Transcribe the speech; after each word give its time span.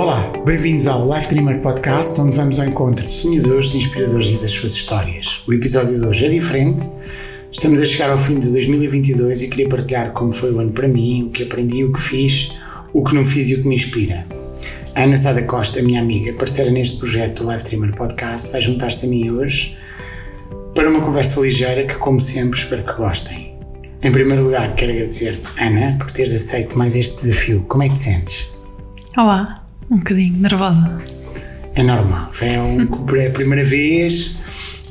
Olá, 0.00 0.32
bem-vindos 0.46 0.86
ao 0.86 1.14
Life 1.14 1.28
Dreamer 1.28 1.60
Podcast, 1.60 2.18
onde 2.18 2.34
vamos 2.34 2.58
ao 2.58 2.64
encontro 2.64 3.06
de 3.06 3.12
sonhadores, 3.12 3.74
inspiradores 3.74 4.30
e 4.30 4.38
das 4.38 4.50
suas 4.50 4.72
histórias. 4.72 5.42
O 5.46 5.52
episódio 5.52 6.00
de 6.00 6.06
hoje 6.06 6.24
é 6.24 6.30
diferente. 6.30 6.90
Estamos 7.52 7.82
a 7.82 7.84
chegar 7.84 8.08
ao 8.08 8.16
fim 8.16 8.38
de 8.38 8.50
2022 8.50 9.42
e 9.42 9.48
queria 9.48 9.68
partilhar 9.68 10.12
como 10.12 10.32
foi 10.32 10.52
o 10.52 10.58
ano 10.58 10.72
para 10.72 10.88
mim, 10.88 11.24
o 11.24 11.30
que 11.30 11.42
aprendi, 11.42 11.84
o 11.84 11.92
que 11.92 12.00
fiz, 12.00 12.50
o 12.94 13.04
que 13.04 13.14
não 13.14 13.26
fiz 13.26 13.50
e 13.50 13.56
o 13.56 13.62
que 13.62 13.68
me 13.68 13.74
inspira. 13.74 14.26
A 14.94 15.02
Ana 15.02 15.18
Sada 15.18 15.42
Costa, 15.42 15.82
minha 15.82 16.00
amiga, 16.00 16.32
parceira 16.32 16.70
neste 16.70 16.96
projeto 16.96 17.44
do 17.44 17.52
Life 17.52 17.64
Dreamer 17.64 17.94
Podcast, 17.94 18.50
vai 18.50 18.62
juntar-se 18.62 19.04
a 19.04 19.08
mim 19.10 19.28
hoje 19.28 19.76
para 20.74 20.88
uma 20.88 21.02
conversa 21.02 21.42
ligeira 21.42 21.84
que, 21.84 21.96
como 21.96 22.18
sempre, 22.18 22.58
espero 22.58 22.84
que 22.84 22.94
gostem. 22.94 23.54
Em 24.02 24.10
primeiro 24.10 24.44
lugar, 24.44 24.74
quero 24.74 24.92
agradecer-te, 24.92 25.42
Ana, 25.62 25.98
por 25.98 26.10
teres 26.10 26.32
aceito 26.32 26.78
mais 26.78 26.96
este 26.96 27.16
desafio. 27.16 27.66
Como 27.68 27.82
é 27.82 27.88
que 27.90 27.96
te 27.96 28.00
sentes? 28.00 28.50
Olá, 29.14 29.60
um 29.90 29.98
bocadinho 29.98 30.38
nervosa. 30.38 31.02
É 31.74 31.82
normal, 31.82 32.30
é, 32.40 32.60
um, 32.60 33.16
é 33.16 33.26
a 33.26 33.30
primeira 33.30 33.64
vez, 33.64 34.36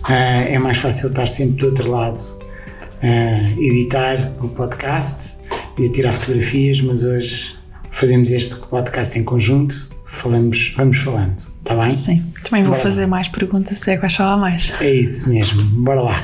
uh, 0.03 0.11
é 0.47 0.59
mais 0.59 0.77
fácil 0.77 1.09
estar 1.09 1.27
sempre 1.27 1.55
do 1.55 1.67
outro 1.67 1.89
lado, 1.89 2.17
uh, 2.17 3.61
editar 3.61 4.33
o 4.41 4.49
podcast 4.49 5.37
e 5.77 5.85
a 5.85 5.91
tirar 5.91 6.11
fotografias, 6.11 6.81
mas 6.81 7.03
hoje 7.03 7.55
fazemos 7.91 8.31
este 8.31 8.55
podcast 8.55 9.17
em 9.17 9.23
conjunto, 9.23 9.75
falamos, 10.05 10.73
vamos 10.75 10.97
falando, 10.97 11.37
está 11.37 11.75
bem? 11.75 11.91
Sim, 11.91 12.25
também 12.43 12.63
vou 12.63 12.71
Bora 12.71 12.83
fazer 12.83 13.03
lá. 13.03 13.07
mais 13.07 13.27
perguntas 13.27 13.77
se 13.77 13.91
é 13.91 13.95
que 13.95 14.01
vais 14.01 14.15
falar 14.15 14.37
mais. 14.37 14.73
É 14.81 14.91
isso 14.91 15.29
mesmo, 15.29 15.61
bora 15.83 16.01
lá. 16.01 16.23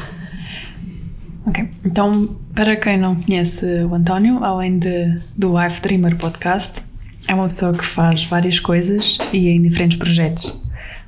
Ok, 1.45 1.70
então 1.85 2.37
para 2.53 2.76
quem 2.77 2.98
não 2.98 3.15
conhece 3.15 3.65
o 3.84 3.93
António, 3.93 4.39
além 4.41 4.79
de, 4.79 5.20
do 5.37 5.62
Life 5.62 5.81
Dreamer 5.81 6.15
Podcast, 6.15 6.81
é 7.27 7.34
uma 7.34 7.47
pessoa 7.47 7.73
que 7.73 7.85
faz 7.85 8.23
várias 8.25 8.59
coisas 8.59 9.17
e 9.34 9.47
em 9.47 9.61
diferentes 9.61 9.97
projetos, 9.97 10.57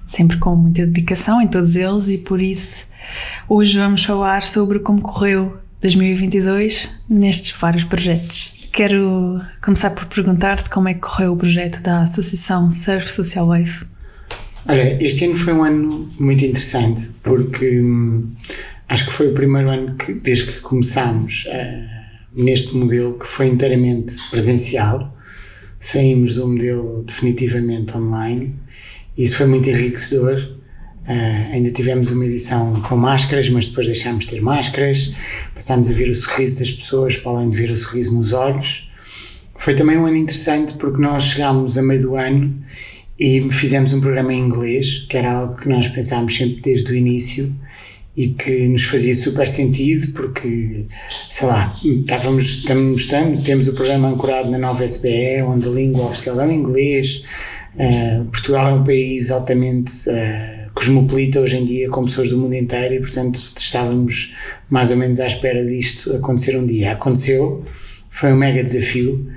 sempre 0.06 0.38
com 0.38 0.56
muita 0.56 0.86
dedicação 0.86 1.42
em 1.42 1.48
todos 1.48 1.76
eles 1.76 2.10
e 2.10 2.18
por 2.18 2.42
isso 2.42 2.88
hoje 3.48 3.78
vamos 3.78 4.04
falar 4.04 4.44
sobre 4.44 4.80
como 4.80 5.02
correu 5.02 5.58
2022 5.82 6.90
nestes 7.10 7.56
vários 7.60 7.84
projetos. 7.84 8.54
Quero 8.72 9.42
começar 9.62 9.92
por 9.92 10.06
perguntar-te 10.06 10.70
como 10.70 10.88
é 10.88 10.94
que 10.94 11.02
correu 11.02 11.34
o 11.34 11.38
projeto 11.38 11.82
da 11.82 12.02
Associação 12.02 12.70
Surf 12.72 13.12
Social 13.12 13.48
Wave. 13.48 13.86
Olha, 14.68 15.04
este 15.04 15.26
ano 15.26 15.36
foi 15.36 15.54
um 15.54 15.64
ano 15.64 16.10
muito 16.20 16.44
interessante 16.44 17.12
porque 17.24 17.82
hum, 17.82 18.32
acho 18.90 19.06
que 19.06 19.12
foi 19.12 19.30
o 19.30 19.34
primeiro 19.34 19.70
ano 19.70 19.96
que, 19.96 20.14
desde 20.14 20.52
que 20.52 20.60
começámos 20.60 21.46
uh, 21.46 22.42
neste 22.44 22.76
modelo 22.76 23.18
que 23.18 23.26
foi 23.26 23.48
inteiramente 23.48 24.16
presencial 24.30 25.17
saímos 25.80 26.36
do 26.36 26.48
modelo 26.48 27.04
definitivamente 27.04 27.96
online 27.96 28.56
isso 29.18 29.38
foi 29.38 29.48
muito 29.48 29.68
enriquecedor. 29.68 30.58
Uh, 31.08 31.54
ainda 31.54 31.72
tivemos 31.72 32.12
uma 32.12 32.26
edição 32.26 32.82
com 32.82 32.96
máscaras, 32.96 33.50
mas 33.50 33.68
depois 33.68 33.88
deixámos 33.88 34.26
de 34.26 34.32
ter 34.32 34.42
máscaras, 34.42 35.14
passámos 35.56 35.90
a 35.90 35.94
ver 35.94 36.10
o 36.10 36.16
sorriso 36.16 36.60
das 36.60 36.70
pessoas, 36.70 37.18
para 37.18 37.32
além 37.32 37.50
de 37.50 37.58
ver 37.58 37.72
o 37.72 37.76
sorriso 37.76 38.14
nos 38.16 38.34
olhos. 38.34 38.92
Foi 39.56 39.74
também 39.74 39.98
um 39.98 40.06
ano 40.06 40.18
interessante 40.18 40.76
porque 40.76 41.02
nós 41.02 41.24
chegámos 41.24 41.78
a 41.78 41.82
meio 41.82 42.02
do 42.02 42.16
ano 42.16 42.62
e 43.18 43.50
fizemos 43.50 43.92
um 43.94 44.02
programa 44.02 44.32
em 44.32 44.40
inglês, 44.40 45.08
que 45.10 45.18
era 45.18 45.32
algo 45.32 45.56
que 45.56 45.68
nós 45.68 45.88
pensámos 45.88 46.36
sempre 46.36 46.62
desde 46.62 46.92
o 46.92 46.96
início, 46.96 47.56
e 48.18 48.30
que 48.30 48.68
nos 48.68 48.84
fazia 48.86 49.14
super 49.14 49.48
sentido 49.48 50.12
porque, 50.14 50.88
sei 51.30 51.48
lá, 51.48 51.80
estávamos, 51.84 52.46
estamos, 52.46 53.02
estamos, 53.02 53.40
temos 53.42 53.68
o 53.68 53.74
programa 53.74 54.10
ancorado 54.10 54.50
na 54.50 54.58
nova 54.58 54.84
SBE, 54.84 55.44
onde 55.44 55.68
a 55.68 55.72
língua 55.72 56.06
oficial 56.06 56.42
é 56.42 56.48
o 56.48 56.52
inglês. 56.52 57.24
Uh, 57.76 58.26
Portugal 58.26 58.70
é 58.70 58.74
um 58.74 58.84
país 58.84 59.30
altamente 59.30 59.92
uh, 60.10 60.72
cosmopolita 60.74 61.40
hoje 61.40 61.58
em 61.58 61.66
dia, 61.66 61.90
com 61.90 62.06
pessoas 62.06 62.30
do 62.30 62.40
mundo 62.40 62.56
inteiro, 62.56 62.96
e 62.96 63.00
portanto 63.00 63.36
estávamos 63.56 64.34
mais 64.68 64.90
ou 64.90 64.98
menos 64.98 65.20
à 65.20 65.28
espera 65.28 65.64
disto 65.64 66.16
acontecer 66.16 66.58
um 66.58 66.66
dia. 66.66 66.94
Aconteceu, 66.94 67.64
foi 68.10 68.34
um 68.34 68.36
mega 68.36 68.64
desafio. 68.64 69.30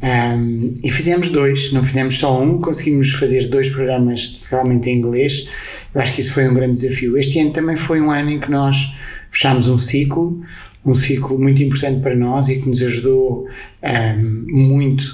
Um, 0.00 0.74
e 0.82 0.90
fizemos 0.90 1.28
dois, 1.28 1.72
não 1.72 1.82
fizemos 1.82 2.18
só 2.18 2.40
um, 2.40 2.60
conseguimos 2.60 3.12
fazer 3.14 3.48
dois 3.48 3.68
programas 3.68 4.28
totalmente 4.28 4.88
em 4.88 4.98
inglês. 4.98 5.48
Eu 5.92 6.00
acho 6.00 6.12
que 6.12 6.20
isso 6.20 6.32
foi 6.32 6.48
um 6.48 6.54
grande 6.54 6.80
desafio. 6.80 7.18
Este 7.18 7.40
ano 7.40 7.50
também 7.50 7.76
foi 7.76 8.00
um 8.00 8.10
ano 8.10 8.30
em 8.30 8.38
que 8.38 8.50
nós 8.50 8.94
fechámos 9.30 9.68
um 9.68 9.76
ciclo, 9.76 10.40
um 10.84 10.94
ciclo 10.94 11.38
muito 11.38 11.62
importante 11.62 12.00
para 12.00 12.14
nós 12.14 12.48
e 12.48 12.60
que 12.60 12.68
nos 12.68 12.82
ajudou 12.82 13.48
um, 13.82 14.44
muito 14.46 15.04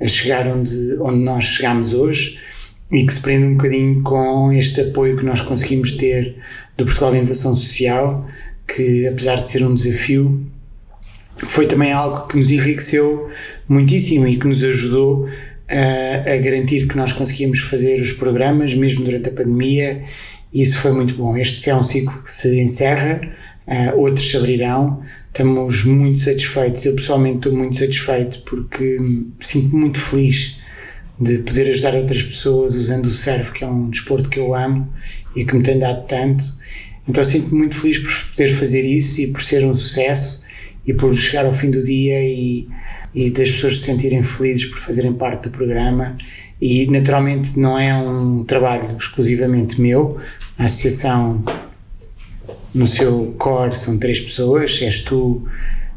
a 0.00 0.06
chegar 0.06 0.46
onde, 0.46 0.74
onde 1.00 1.18
nós 1.18 1.44
chegamos 1.44 1.94
hoje 1.94 2.38
e 2.92 3.04
que 3.04 3.14
se 3.14 3.20
prende 3.20 3.46
um 3.46 3.56
bocadinho 3.56 4.02
com 4.02 4.52
este 4.52 4.80
apoio 4.82 5.16
que 5.16 5.24
nós 5.24 5.40
conseguimos 5.40 5.94
ter 5.94 6.36
do 6.76 6.84
Portugal 6.84 7.12
de 7.12 7.18
Inovação 7.18 7.54
Social, 7.54 8.26
que 8.68 9.06
apesar 9.06 9.36
de 9.36 9.48
ser 9.48 9.64
um 9.64 9.74
desafio, 9.74 10.46
foi 11.36 11.66
também 11.66 11.92
algo 11.92 12.26
que 12.26 12.36
nos 12.36 12.50
enriqueceu 12.50 13.28
muitíssimo 13.68 14.26
e 14.26 14.36
que 14.36 14.46
nos 14.46 14.62
ajudou 14.62 15.26
a, 15.68 16.30
a 16.30 16.36
garantir 16.36 16.86
que 16.86 16.96
nós 16.96 17.12
conseguíamos 17.12 17.60
fazer 17.60 18.00
os 18.00 18.12
programas 18.12 18.74
mesmo 18.74 19.04
durante 19.04 19.28
a 19.28 19.32
pandemia 19.32 20.02
e 20.54 20.62
isso 20.62 20.78
foi 20.78 20.92
muito 20.92 21.16
bom. 21.16 21.36
Este 21.36 21.68
é 21.68 21.74
um 21.74 21.82
ciclo 21.82 22.22
que 22.22 22.30
se 22.30 22.60
encerra, 22.60 23.20
uh, 23.66 23.98
outros 23.98 24.30
se 24.30 24.36
abrirão. 24.36 25.02
Estamos 25.26 25.82
muito 25.84 26.20
satisfeitos. 26.20 26.84
Eu 26.84 26.94
pessoalmente 26.94 27.38
estou 27.38 27.52
muito 27.52 27.74
satisfeito 27.74 28.40
porque 28.42 28.98
sinto-me 29.40 29.80
muito 29.80 29.98
feliz 29.98 30.58
de 31.20 31.38
poder 31.38 31.68
ajudar 31.68 31.94
outras 31.94 32.22
pessoas 32.22 32.76
usando 32.76 33.06
o 33.06 33.10
surf, 33.10 33.50
que 33.52 33.64
é 33.64 33.66
um 33.66 33.90
desporto 33.90 34.28
que 34.28 34.38
eu 34.38 34.54
amo 34.54 34.88
e 35.34 35.44
que 35.44 35.56
me 35.56 35.62
tem 35.62 35.76
dado 35.76 36.06
tanto. 36.06 36.44
Então 37.08 37.24
sinto-me 37.24 37.58
muito 37.58 37.74
feliz 37.74 37.98
por 37.98 38.30
poder 38.30 38.50
fazer 38.50 38.82
isso 38.82 39.22
e 39.22 39.26
por 39.28 39.42
ser 39.42 39.64
um 39.64 39.74
sucesso 39.74 40.44
e 40.86 40.92
por 40.92 41.14
chegar 41.14 41.46
ao 41.46 41.52
fim 41.52 41.70
do 41.70 41.82
dia 41.82 42.20
e, 42.22 42.68
e 43.14 43.30
das 43.30 43.50
pessoas 43.50 43.80
se 43.80 43.86
sentirem 43.86 44.22
felizes 44.22 44.66
por 44.66 44.78
fazerem 44.78 45.12
parte 45.12 45.44
do 45.44 45.50
programa. 45.50 46.16
E 46.60 46.86
naturalmente 46.86 47.58
não 47.58 47.78
é 47.78 47.94
um 47.94 48.44
trabalho 48.44 48.96
exclusivamente 48.96 49.80
meu, 49.80 50.18
a 50.58 50.64
associação 50.64 51.42
no 52.74 52.86
seu 52.86 53.34
core 53.38 53.74
são 53.74 53.98
três 53.98 54.20
pessoas: 54.20 54.80
és 54.82 55.00
tu, 55.00 55.46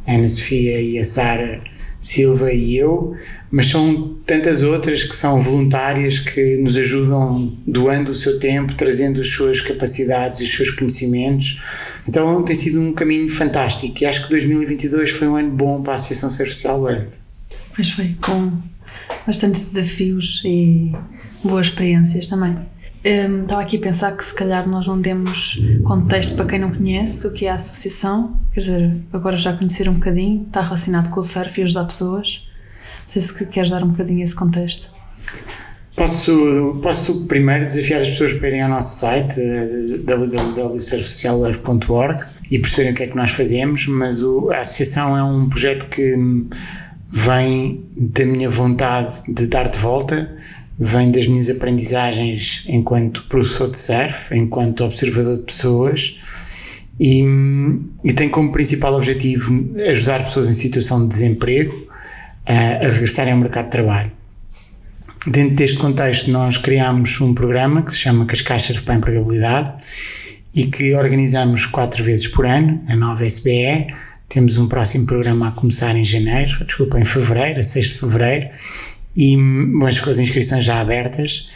a 0.05 0.13
Ana 0.13 0.27
Sofia 0.27 0.79
e 0.81 0.97
a 0.99 1.03
Sara 1.03 1.61
Silva 1.99 2.53
e 2.53 2.77
eu, 2.77 3.15
mas 3.49 3.67
são 3.67 4.15
tantas 4.25 4.61
outras 4.61 5.03
que 5.03 5.15
são 5.15 5.39
voluntárias 5.39 6.19
que 6.19 6.57
nos 6.57 6.77
ajudam 6.77 7.57
doando 7.65 8.11
o 8.11 8.15
seu 8.15 8.39
tempo, 8.39 8.75
trazendo 8.75 9.21
as 9.21 9.29
suas 9.29 9.61
capacidades 9.61 10.39
e 10.39 10.43
os 10.43 10.51
seus 10.53 10.69
conhecimentos. 10.69 11.61
Então 12.07 12.43
tem 12.43 12.55
sido 12.55 12.79
um 12.81 12.93
caminho 12.93 13.27
fantástico 13.29 14.03
e 14.03 14.05
acho 14.05 14.23
que 14.23 14.29
2022 14.29 15.09
foi 15.09 15.27
um 15.27 15.35
ano 15.35 15.49
bom 15.49 15.81
para 15.81 15.93
a 15.93 15.95
Associação 15.95 16.29
Social 16.29 16.81
Web. 16.81 17.07
Pois 17.73 17.89
foi, 17.89 18.15
com 18.21 18.51
bastantes 19.25 19.73
desafios 19.73 20.41
e 20.45 20.91
boas 21.43 21.67
experiências 21.67 22.29
também. 22.29 22.57
Um, 23.07 23.43
estava 23.43 23.61
aqui 23.61 23.77
a 23.77 23.79
pensar 23.79 24.17
que 24.17 24.25
se 24.25 24.35
calhar 24.35 24.67
nós 24.67 24.85
não 24.85 25.01
temos 25.01 25.57
contexto 25.85 26.35
para 26.35 26.45
quem 26.45 26.59
não 26.59 26.71
conhece 26.71 27.25
o 27.25 27.31
que 27.31 27.45
é 27.45 27.51
a 27.51 27.53
associação, 27.53 28.37
quer 28.53 28.59
dizer, 28.59 28.97
agora 29.13 29.37
já 29.37 29.53
conhecer 29.53 29.87
um 29.87 29.93
bocadinho, 29.93 30.43
está 30.45 30.59
relacionado 30.59 31.09
com 31.09 31.21
o 31.21 31.23
surf 31.23 31.57
e 31.57 31.63
ajudar 31.63 31.85
pessoas. 31.85 32.45
Não 32.83 32.89
sei 33.05 33.21
se 33.21 33.47
queres 33.47 33.69
dar 33.69 33.81
um 33.81 33.91
bocadinho 33.91 34.21
esse 34.21 34.35
contexto. 34.35 34.91
Posso, 35.95 36.81
posso 36.83 37.25
primeiro 37.27 37.65
desafiar 37.65 38.01
as 38.01 38.09
pessoas 38.09 38.33
para 38.33 38.49
irem 38.49 38.63
ao 38.63 38.69
nosso 38.69 38.99
site 38.99 39.39
www.surfsocialweb.org 40.03 42.25
e 42.51 42.59
perceberem 42.59 42.91
o 42.91 42.95
que 42.95 43.03
é 43.03 43.07
que 43.07 43.15
nós 43.15 43.31
fazemos, 43.31 43.87
mas 43.87 44.21
o, 44.21 44.51
a 44.51 44.59
associação 44.59 45.17
é 45.17 45.23
um 45.23 45.47
projeto 45.47 45.87
que 45.87 46.13
vem 47.09 47.85
da 47.95 48.25
minha 48.25 48.49
vontade 48.49 49.15
de 49.29 49.47
dar 49.47 49.69
de 49.69 49.77
volta 49.77 50.35
vem 50.79 51.09
das 51.11 51.27
minhas 51.27 51.49
aprendizagens 51.49 52.63
enquanto 52.67 53.23
professor 53.27 53.69
de 53.69 53.77
surf, 53.77 54.35
enquanto 54.35 54.83
observador 54.83 55.37
de 55.37 55.43
pessoas 55.43 56.19
e, 56.99 57.23
e 58.03 58.13
tem 58.13 58.29
como 58.29 58.51
principal 58.51 58.95
objetivo 58.95 59.75
ajudar 59.89 60.23
pessoas 60.23 60.49
em 60.49 60.53
situação 60.53 61.03
de 61.03 61.09
desemprego 61.09 61.87
a, 62.45 62.85
a 62.85 62.89
regressarem 62.89 63.33
ao 63.33 63.39
mercado 63.39 63.65
de 63.65 63.71
trabalho. 63.71 64.11
Dentro 65.25 65.55
deste 65.55 65.77
contexto, 65.77 66.31
nós 66.31 66.57
criamos 66.57 67.19
um 67.19 67.33
programa 67.33 67.81
que 67.81 67.91
se 67.91 67.99
chama 67.99 68.25
Cascais 68.25 68.63
Surf 68.63 68.83
para 68.83 68.93
a 68.93 68.97
Empregabilidade 68.97 69.73
e 70.53 70.65
que 70.65 70.95
organizamos 70.95 71.65
quatro 71.65 72.03
vezes 72.03 72.27
por 72.27 72.45
ano, 72.45 72.81
a 72.87 72.95
nova 72.95 73.25
SBE. 73.25 73.93
Temos 74.29 74.57
um 74.57 74.67
próximo 74.67 75.05
programa 75.05 75.49
a 75.49 75.51
começar 75.51 75.95
em 75.95 76.03
janeiro, 76.03 76.63
desculpa, 76.65 76.99
em 76.99 77.05
fevereiro, 77.05 77.59
a 77.59 77.63
6 77.63 77.87
de 77.89 77.99
fevereiro, 77.99 78.49
e, 79.17 79.35
mas 79.35 79.99
com 79.99 80.11
as 80.11 80.19
inscrições 80.19 80.63
já 80.63 80.79
abertas. 80.79 81.49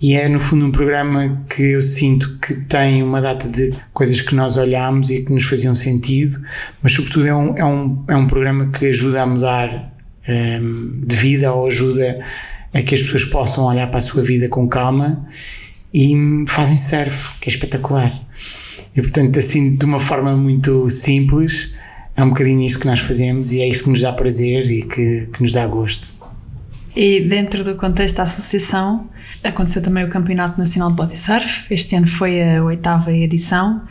E 0.00 0.14
é, 0.14 0.28
no 0.28 0.40
fundo, 0.40 0.64
um 0.64 0.72
programa 0.72 1.44
que 1.48 1.62
eu 1.62 1.82
sinto 1.82 2.38
que 2.38 2.54
tem 2.54 3.02
uma 3.02 3.20
data 3.20 3.46
de 3.46 3.74
coisas 3.92 4.20
que 4.22 4.34
nós 4.34 4.56
olhamos 4.56 5.10
e 5.10 5.22
que 5.22 5.30
nos 5.30 5.44
faziam 5.44 5.74
sentido, 5.74 6.40
mas, 6.82 6.92
sobretudo, 6.92 7.26
é 7.26 7.34
um, 7.34 7.54
é 7.54 7.64
um, 7.64 8.04
é 8.08 8.16
um 8.16 8.26
programa 8.26 8.68
que 8.68 8.86
ajuda 8.86 9.22
a 9.22 9.26
mudar 9.26 9.94
um, 10.26 11.02
de 11.06 11.14
vida 11.14 11.52
ou 11.52 11.66
ajuda 11.66 12.18
a 12.72 12.82
que 12.82 12.94
as 12.94 13.02
pessoas 13.02 13.26
possam 13.26 13.64
olhar 13.64 13.86
para 13.88 13.98
a 13.98 14.02
sua 14.02 14.22
vida 14.22 14.48
com 14.48 14.66
calma 14.66 15.24
e 15.92 16.16
fazem 16.48 16.78
surf, 16.78 17.38
que 17.38 17.50
é 17.50 17.52
espetacular. 17.52 18.10
E 18.96 19.02
portanto, 19.02 19.38
assim, 19.38 19.76
de 19.76 19.84
uma 19.84 20.00
forma 20.00 20.34
muito 20.34 20.88
simples, 20.88 21.74
é 22.16 22.24
um 22.24 22.30
bocadinho 22.30 22.62
isso 22.62 22.78
que 22.78 22.86
nós 22.86 23.00
fazemos 23.00 23.52
e 23.52 23.60
é 23.60 23.68
isso 23.68 23.84
que 23.84 23.90
nos 23.90 24.00
dá 24.00 24.12
prazer 24.12 24.70
e 24.70 24.82
que, 24.82 25.28
que 25.30 25.42
nos 25.42 25.52
dá 25.52 25.66
gosto. 25.66 26.21
E 26.94 27.20
dentro 27.20 27.64
do 27.64 27.74
contexto 27.74 28.16
da 28.16 28.24
associação, 28.24 29.08
aconteceu 29.42 29.82
também 29.82 30.04
o 30.04 30.08
Campeonato 30.08 30.58
Nacional 30.58 30.90
de 30.90 30.96
Body 30.96 31.16
Surf. 31.16 31.72
Este 31.72 31.96
ano 31.96 32.06
foi 32.06 32.42
a 32.42 32.62
oitava 32.62 33.12
edição 33.12 33.82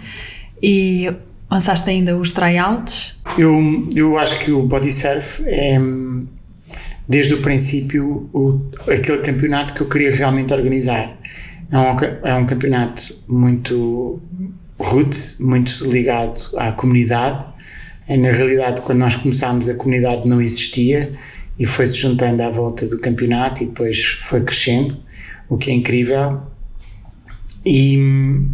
e 0.61 1.11
lançaste 1.49 1.89
ainda 1.89 2.15
os 2.15 2.31
tryouts. 2.31 3.19
Eu, 3.37 3.57
eu 3.95 4.17
acho 4.17 4.39
que 4.39 4.51
o 4.51 4.63
Body 4.63 4.91
Surf 4.91 5.43
é, 5.45 5.79
desde 7.07 7.33
o 7.33 7.41
princípio, 7.41 8.29
o, 8.33 8.61
aquele 8.87 9.17
campeonato 9.19 9.73
que 9.73 9.81
eu 9.81 9.89
queria 9.89 10.15
realmente 10.15 10.53
organizar. 10.53 11.17
É 11.71 11.77
um, 11.77 12.29
é 12.29 12.35
um 12.35 12.45
campeonato 12.45 13.15
muito 13.27 14.21
roots, 14.79 15.37
muito 15.39 15.85
ligado 15.85 16.37
à 16.57 16.71
comunidade. 16.71 17.49
É, 18.07 18.15
na 18.15 18.31
realidade, 18.31 18.81
quando 18.81 18.99
nós 18.99 19.15
começámos, 19.15 19.67
a 19.67 19.73
comunidade 19.73 20.27
não 20.27 20.41
existia 20.41 21.13
e 21.57 21.65
foi-se 21.65 21.97
juntando 21.97 22.41
à 22.43 22.49
volta 22.49 22.87
do 22.87 22.97
campeonato 22.97 23.63
e 23.63 23.67
depois 23.67 24.03
foi 24.03 24.41
crescendo, 24.41 24.97
o 25.47 25.57
que 25.57 25.69
é 25.69 25.73
incrível. 25.73 26.41
E 27.65 27.97
hum, 27.97 28.51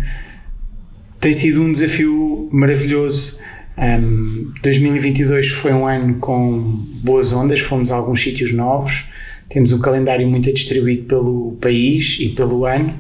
tem 1.20 1.34
sido 1.34 1.62
um 1.62 1.72
desafio 1.72 2.50
maravilhoso. 2.52 3.38
Um, 3.78 4.52
2022 4.62 5.50
foi 5.50 5.72
um 5.72 5.86
ano 5.86 6.16
com 6.16 6.60
boas 7.04 7.32
ondas, 7.32 7.60
fomos 7.60 7.92
a 7.92 7.96
alguns 7.96 8.22
sítios 8.22 8.52
novos, 8.52 9.06
temos 9.50 9.72
um 9.72 9.80
calendário 9.80 10.28
muito 10.28 10.52
distribuído 10.52 11.04
pelo 11.04 11.52
país 11.62 12.18
e 12.20 12.30
pelo 12.30 12.66
ano, 12.66 12.94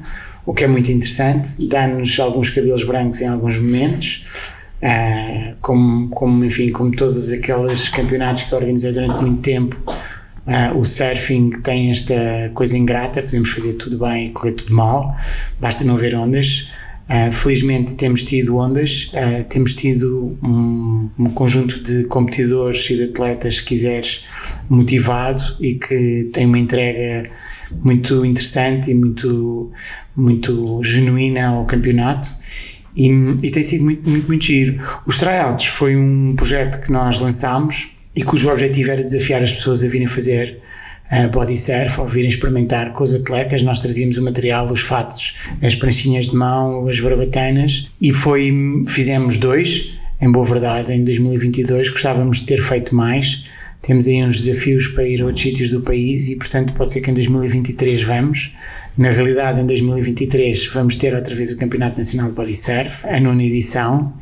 o 0.46 0.54
que 0.54 0.64
é 0.64 0.68
muito 0.68 0.92
interessante, 0.92 1.68
dá-nos 1.68 2.20
alguns 2.20 2.50
cabelos 2.50 2.84
brancos 2.84 3.22
em 3.22 3.28
alguns 3.28 3.58
momentos, 3.58 4.26
uh, 4.81 5.56
como, 5.62 6.09
como, 6.09 6.44
enfim, 6.45 6.71
como 6.71 6.91
todos 6.91 7.31
aqueles 7.31 7.89
campeonatos 7.89 8.44
que 8.44 8.56
organizei 8.56 8.91
durante 8.91 9.21
muito 9.21 9.41
tempo, 9.41 9.75
uh, 9.88 10.77
o 10.77 10.85
surfing 10.85 11.51
tem 11.62 11.91
esta 11.91 12.51
coisa 12.53 12.77
ingrata, 12.77 13.21
podemos 13.21 13.50
fazer 13.50 13.74
tudo 13.74 13.97
bem 13.97 14.27
e 14.27 14.31
correr 14.31 14.53
tudo 14.53 14.74
mal, 14.74 15.15
basta 15.59 15.83
não 15.83 15.95
haver 15.95 16.15
ondas. 16.15 16.69
Uh, 17.09 17.31
felizmente 17.31 17.95
temos 17.95 18.25
tido 18.25 18.57
ondas, 18.57 19.13
temos 19.47 19.74
tido 19.74 20.38
um, 20.44 21.09
um, 21.18 21.29
conjunto 21.29 21.81
de 21.81 22.03
competidores 22.03 22.89
e 22.89 22.97
de 22.97 23.03
atletas, 23.06 23.57
se 23.57 23.63
quiseres, 23.63 24.25
motivado 24.68 25.41
e 25.62 25.75
que 25.75 26.29
tem 26.33 26.45
uma 26.45 26.59
entrega 26.59 27.29
muito 27.81 28.25
interessante 28.25 28.91
e 28.91 28.94
muito, 28.94 29.71
muito 30.13 30.83
genuína 30.83 31.47
ao 31.47 31.65
campeonato. 31.65 32.27
E, 32.98 33.12
e 33.44 33.52
tem 33.52 33.64
sido 33.64 33.84
muito, 33.84 34.10
muito, 34.10 34.28
muito 34.28 34.44
giro. 34.44 34.82
Os 35.06 35.20
tryouts 35.20 35.68
foi 35.68 35.96
um 35.96 36.36
projeto 36.36 36.84
que 36.84 36.92
nós 36.92 37.20
lançámos 37.20 37.90
e 38.16 38.24
cujo 38.24 38.50
objetivo 38.50 38.90
era 38.90 39.04
desafiar 39.04 39.44
as 39.44 39.54
pessoas 39.54 39.84
a 39.84 39.88
virem 39.88 40.08
fazer 40.08 40.60
uh, 41.12 41.30
body 41.30 41.56
surf 41.56 42.00
ou 42.00 42.08
virem 42.08 42.28
experimentar 42.28 42.92
com 42.94 43.04
os 43.04 43.14
atletas. 43.14 43.62
Nós 43.62 43.80
trazíamos 43.80 44.18
o 44.18 44.24
material, 44.24 44.66
os 44.72 44.82
fatos, 44.82 45.36
as 45.62 45.76
pranchinhas 45.76 46.30
de 46.30 46.36
mão, 46.36 46.90
as 46.90 47.00
barbatanas 47.00 47.92
e 48.02 48.12
foi, 48.12 48.52
fizemos 48.88 49.38
dois, 49.38 49.94
em 50.20 50.32
boa 50.32 50.46
verdade, 50.46 50.92
em 50.92 51.04
2022. 51.04 51.92
Gostávamos 51.92 52.40
de 52.40 52.48
ter 52.48 52.64
feito 52.64 52.96
mais. 52.96 53.46
Temos 53.81 54.07
aí 54.07 54.24
uns 54.24 54.41
desafios 54.41 54.88
para 54.88 55.07
ir 55.07 55.21
a 55.21 55.25
outros 55.25 55.44
sítios 55.44 55.69
do 55.69 55.81
país 55.81 56.27
e, 56.27 56.35
portanto, 56.35 56.74
pode 56.74 56.91
ser 56.91 57.01
que 57.01 57.09
em 57.09 57.13
2023 57.13 58.03
vamos. 58.03 58.53
Na 58.97 59.09
realidade, 59.12 59.62
em 59.62 59.65
2023 59.65 60.68
vamos 60.68 60.97
ter 60.97 61.13
outra 61.13 61.35
vez 61.35 61.51
o 61.51 61.57
Campeonato 61.57 62.00
Nacional 62.00 62.29
de 62.29 62.35
Body 62.35 62.56
Surf, 62.56 63.06
a 63.07 63.19
nona 63.19 63.44
edição, 63.44 64.13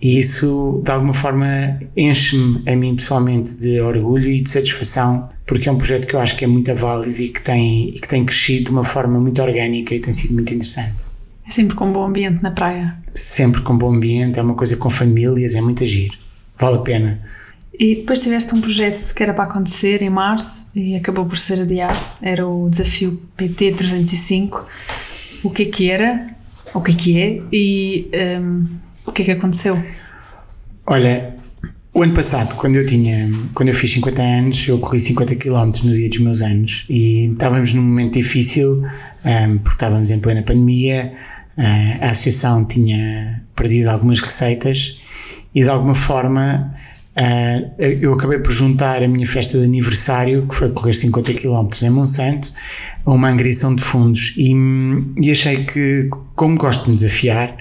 e 0.00 0.18
isso, 0.18 0.80
de 0.84 0.90
alguma 0.90 1.12
forma, 1.12 1.78
enche-me 1.96 2.62
a 2.70 2.76
mim 2.76 2.94
pessoalmente 2.94 3.56
de 3.56 3.80
orgulho 3.80 4.28
e 4.28 4.40
de 4.40 4.48
satisfação, 4.48 5.28
porque 5.44 5.68
é 5.68 5.72
um 5.72 5.76
projeto 5.76 6.06
que 6.06 6.14
eu 6.14 6.20
acho 6.20 6.36
que 6.36 6.44
é 6.44 6.48
muito 6.48 6.72
válido 6.74 7.20
e 7.20 7.28
que 7.30 7.40
tem, 7.40 7.88
e 7.88 7.92
que 7.92 8.06
tem 8.06 8.24
crescido 8.24 8.66
de 8.66 8.70
uma 8.70 8.84
forma 8.84 9.18
muito 9.18 9.42
orgânica 9.42 9.94
e 9.94 9.98
tem 9.98 10.12
sido 10.12 10.34
muito 10.34 10.54
interessante. 10.54 11.06
É 11.46 11.50
sempre 11.50 11.74
com 11.74 11.90
bom 11.90 12.04
ambiente 12.04 12.42
na 12.42 12.52
praia? 12.52 12.96
Sempre 13.12 13.62
com 13.62 13.76
bom 13.76 13.92
ambiente, 13.94 14.38
é 14.38 14.42
uma 14.42 14.54
coisa 14.54 14.76
com 14.76 14.88
famílias, 14.88 15.54
é 15.54 15.60
muito 15.60 15.82
agir, 15.82 16.12
vale 16.56 16.76
a 16.76 16.80
pena. 16.80 17.20
E 17.78 17.96
depois 17.96 18.20
tiveste 18.20 18.54
um 18.54 18.60
projeto 18.60 19.14
que 19.14 19.22
era 19.22 19.32
para 19.32 19.44
acontecer 19.44 20.02
em 20.02 20.10
março 20.10 20.76
e 20.76 20.96
acabou 20.96 21.24
por 21.24 21.38
ser 21.38 21.60
adiado, 21.60 22.00
era 22.20 22.44
o 22.44 22.68
desafio 22.68 23.22
PT 23.36 23.72
305. 23.72 24.66
O 25.44 25.50
que 25.50 25.62
é 25.62 25.66
que 25.66 25.90
era? 25.90 26.34
O 26.74 26.80
que 26.80 26.90
é 26.90 26.94
que 26.94 27.20
é? 27.20 27.42
E 27.52 28.10
um, 28.40 28.66
o 29.06 29.12
que 29.12 29.22
é 29.22 29.24
que 29.26 29.30
aconteceu? 29.30 29.80
Olha, 30.84 31.36
o 31.94 32.02
ano 32.02 32.14
passado, 32.14 32.56
quando 32.56 32.76
eu 32.76 32.84
tinha, 32.84 33.30
quando 33.54 33.68
eu 33.68 33.74
fiz 33.74 33.92
50 33.92 34.22
anos, 34.22 34.68
eu 34.68 34.78
corri 34.80 34.98
50 34.98 35.36
km 35.36 35.70
no 35.84 35.94
dia 35.94 36.08
dos 36.08 36.18
meus 36.18 36.42
anos 36.42 36.84
e 36.88 37.30
estávamos 37.32 37.72
num 37.74 37.82
momento 37.82 38.14
difícil, 38.14 38.82
um, 39.24 39.58
porque 39.58 39.76
estávamos 39.76 40.10
em 40.10 40.18
plena 40.18 40.42
pandemia, 40.42 41.12
uh, 41.56 42.04
a 42.04 42.10
associação 42.10 42.64
tinha 42.64 43.44
perdido 43.54 43.88
algumas 43.88 44.20
receitas 44.20 44.98
e 45.54 45.62
de 45.62 45.68
alguma 45.68 45.94
forma 45.94 46.74
Uh, 47.18 47.74
eu 48.00 48.14
acabei 48.14 48.38
por 48.38 48.52
juntar 48.52 49.02
a 49.02 49.08
minha 49.08 49.26
festa 49.26 49.58
de 49.58 49.64
aniversário, 49.64 50.46
que 50.46 50.54
foi 50.54 50.70
correr 50.70 50.92
50 50.92 51.34
km 51.34 51.68
em 51.82 51.90
Monsanto, 51.90 52.52
a 53.04 53.10
uma 53.10 53.28
angriação 53.28 53.74
de 53.74 53.82
fundos 53.82 54.34
e, 54.36 54.54
e, 55.20 55.28
achei 55.28 55.64
que, 55.64 56.08
como 56.36 56.56
gosto 56.56 56.84
de 56.84 56.90
me 56.90 56.94
desafiar, 56.94 57.56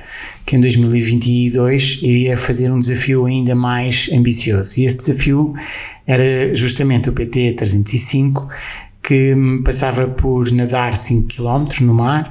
que 0.46 0.56
em 0.56 0.62
2022 0.62 2.02
iria 2.04 2.38
fazer 2.38 2.72
um 2.72 2.80
desafio 2.80 3.26
ainda 3.26 3.56
mais 3.56 4.08
ambicioso. 4.14 4.80
E 4.80 4.86
esse 4.86 4.98
desafio 4.98 5.56
era 6.06 6.54
justamente 6.54 7.10
o 7.10 7.14
PT 7.14 7.54
305, 7.54 8.48
que 9.02 9.34
passava 9.66 10.08
por 10.08 10.52
nadar 10.52 10.96
5 10.96 11.30
km 11.30 11.66
no 11.82 11.96
mar, 11.96 12.30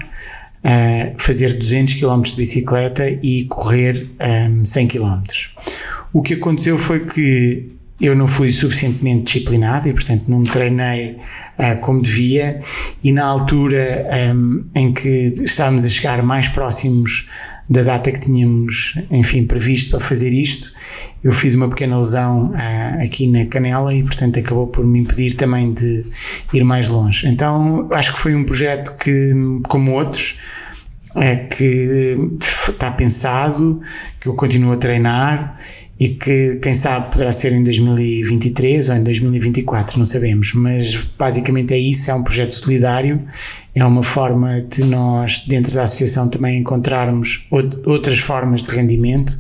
uh, 0.65 1.15
fazer 1.19 1.55
200 1.55 1.95
km 1.95 2.23
de 2.23 2.37
bicicleta 2.37 3.11
e 3.11 3.47
correr 3.47 4.11
um, 4.49 4.65
100 4.65 4.87
km. 4.87 5.23
O 6.17 6.23
que 6.23 6.33
aconteceu 6.33 6.79
foi 6.79 7.01
que 7.05 7.73
eu 8.01 8.17
não 8.17 8.27
fui 8.27 8.51
suficientemente 8.51 9.25
disciplinado 9.25 9.87
e, 9.87 9.93
portanto, 9.93 10.25
não 10.29 10.39
me 10.39 10.49
treinei 10.49 11.19
uh, 11.59 11.79
como 11.83 12.01
devia. 12.01 12.59
E 13.05 13.13
na 13.13 13.23
altura 13.23 14.07
um, 14.35 14.65
em 14.75 14.95
que 14.95 15.35
estávamos 15.45 15.85
a 15.85 15.91
chegar 15.91 16.23
mais 16.23 16.49
próximos 16.49 17.29
da 17.69 17.83
data 17.83 18.11
que 18.11 18.21
tínhamos, 18.21 18.95
enfim, 19.11 19.45
previsto 19.45 19.91
para 19.91 20.01
fazer 20.01 20.33
isto, 20.33 20.73
eu 21.23 21.33
fiz 21.33 21.55
uma 21.55 21.69
pequena 21.69 21.99
lesão 21.99 22.47
uh, 22.53 23.05
aqui 23.05 23.27
na 23.27 23.45
canela 23.45 23.93
e, 23.95 24.03
portanto, 24.03 24.39
acabou 24.39 24.69
por 24.69 24.87
me 24.87 25.01
impedir 25.01 25.35
também 25.35 25.75
de 25.75 26.07
ir 26.51 26.65
mais 26.65 26.89
longe. 26.89 27.29
Então, 27.29 27.91
acho 27.93 28.15
que 28.15 28.19
foi 28.19 28.35
um 28.35 28.43
projeto 28.43 28.97
que, 28.97 29.35
como 29.69 29.93
outros, 29.93 30.39
que 31.49 32.17
está 32.41 32.91
pensado, 32.91 33.81
que 34.21 34.29
eu 34.29 34.35
continuo 34.35 34.73
a 34.73 34.77
treinar 34.77 35.59
e 35.99 36.11
que 36.11 36.57
quem 36.57 36.75
sabe 36.75 37.11
poderá 37.11 37.33
ser 37.33 37.53
em 37.53 37.63
2023 37.63 38.91
ou 38.91 38.97
em 38.97 39.03
2024, 39.03 39.99
não 39.99 40.05
sabemos, 40.05 40.53
mas 40.53 40.95
basicamente 41.19 41.73
é 41.73 41.79
isso, 41.79 42.11
é 42.11 42.15
um 42.15 42.23
projeto 42.23 42.55
solidário, 42.55 43.27
é 43.75 43.83
uma 43.83 44.03
forma 44.03 44.61
de 44.61 44.85
nós 44.85 45.41
dentro 45.47 45.73
da 45.73 45.85
associação 45.85 46.29
também 46.29 46.59
encontrarmos 46.59 47.47
outras 47.51 48.19
formas 48.19 48.65
de 48.65 48.71
rendimento 48.71 49.31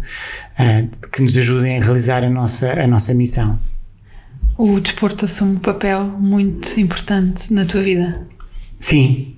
uh, 0.59 1.09
que 1.09 1.21
nos 1.21 1.37
ajudem 1.37 1.77
a 1.77 1.85
realizar 1.85 2.25
a 2.25 2.31
nossa, 2.31 2.81
a 2.81 2.87
nossa 2.87 3.13
missão. 3.13 3.61
O 4.57 4.81
desporto 4.81 5.27
assume 5.27 5.57
um 5.57 5.59
papel 5.59 6.05
muito 6.05 6.81
importante 6.81 7.53
na 7.53 7.67
tua 7.67 7.83
vida. 7.83 8.27
Sim, 8.81 9.36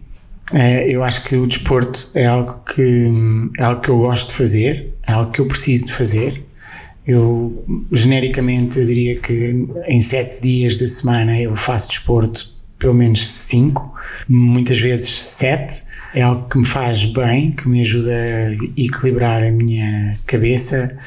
é, 0.53 0.89
eu 0.89 1.05
acho 1.05 1.25
que 1.25 1.37
o 1.37 1.47
desporto 1.47 2.11
é 2.15 2.27
algo 2.27 2.63
que 2.65 3.13
é 3.59 3.63
algo 3.63 3.81
que 3.81 3.89
eu 3.89 3.99
gosto 3.99 4.29
de 4.29 4.35
fazer, 4.35 4.95
é 5.07 5.13
algo 5.13 5.31
que 5.31 5.41
eu 5.41 5.47
preciso 5.47 5.87
de 5.87 5.93
fazer 5.93 6.49
eu, 7.09 7.65
genericamente, 7.91 8.79
eu 8.79 8.85
diria 8.85 9.19
que 9.19 9.67
em 9.87 10.01
sete 10.03 10.43
dias 10.43 10.77
da 10.77 10.87
semana 10.87 11.41
eu 11.41 11.57
faço 11.57 11.89
desporto 11.89 12.55
pelo 12.79 12.93
menos 12.93 13.27
cinco, 13.27 13.95
muitas 14.29 14.79
vezes 14.79 15.09
sete. 15.09 15.85
É 16.15 16.21
algo 16.21 16.47
que 16.49 16.59
me 16.59 16.67
faz 16.67 17.07
bem, 17.07 17.51
que 17.53 17.67
me 17.67 17.81
ajuda 17.81 18.13
a 18.13 18.53
equilibrar 18.77 19.43
a 19.43 19.51
minha 19.51 20.19
cabeça, 20.27 20.99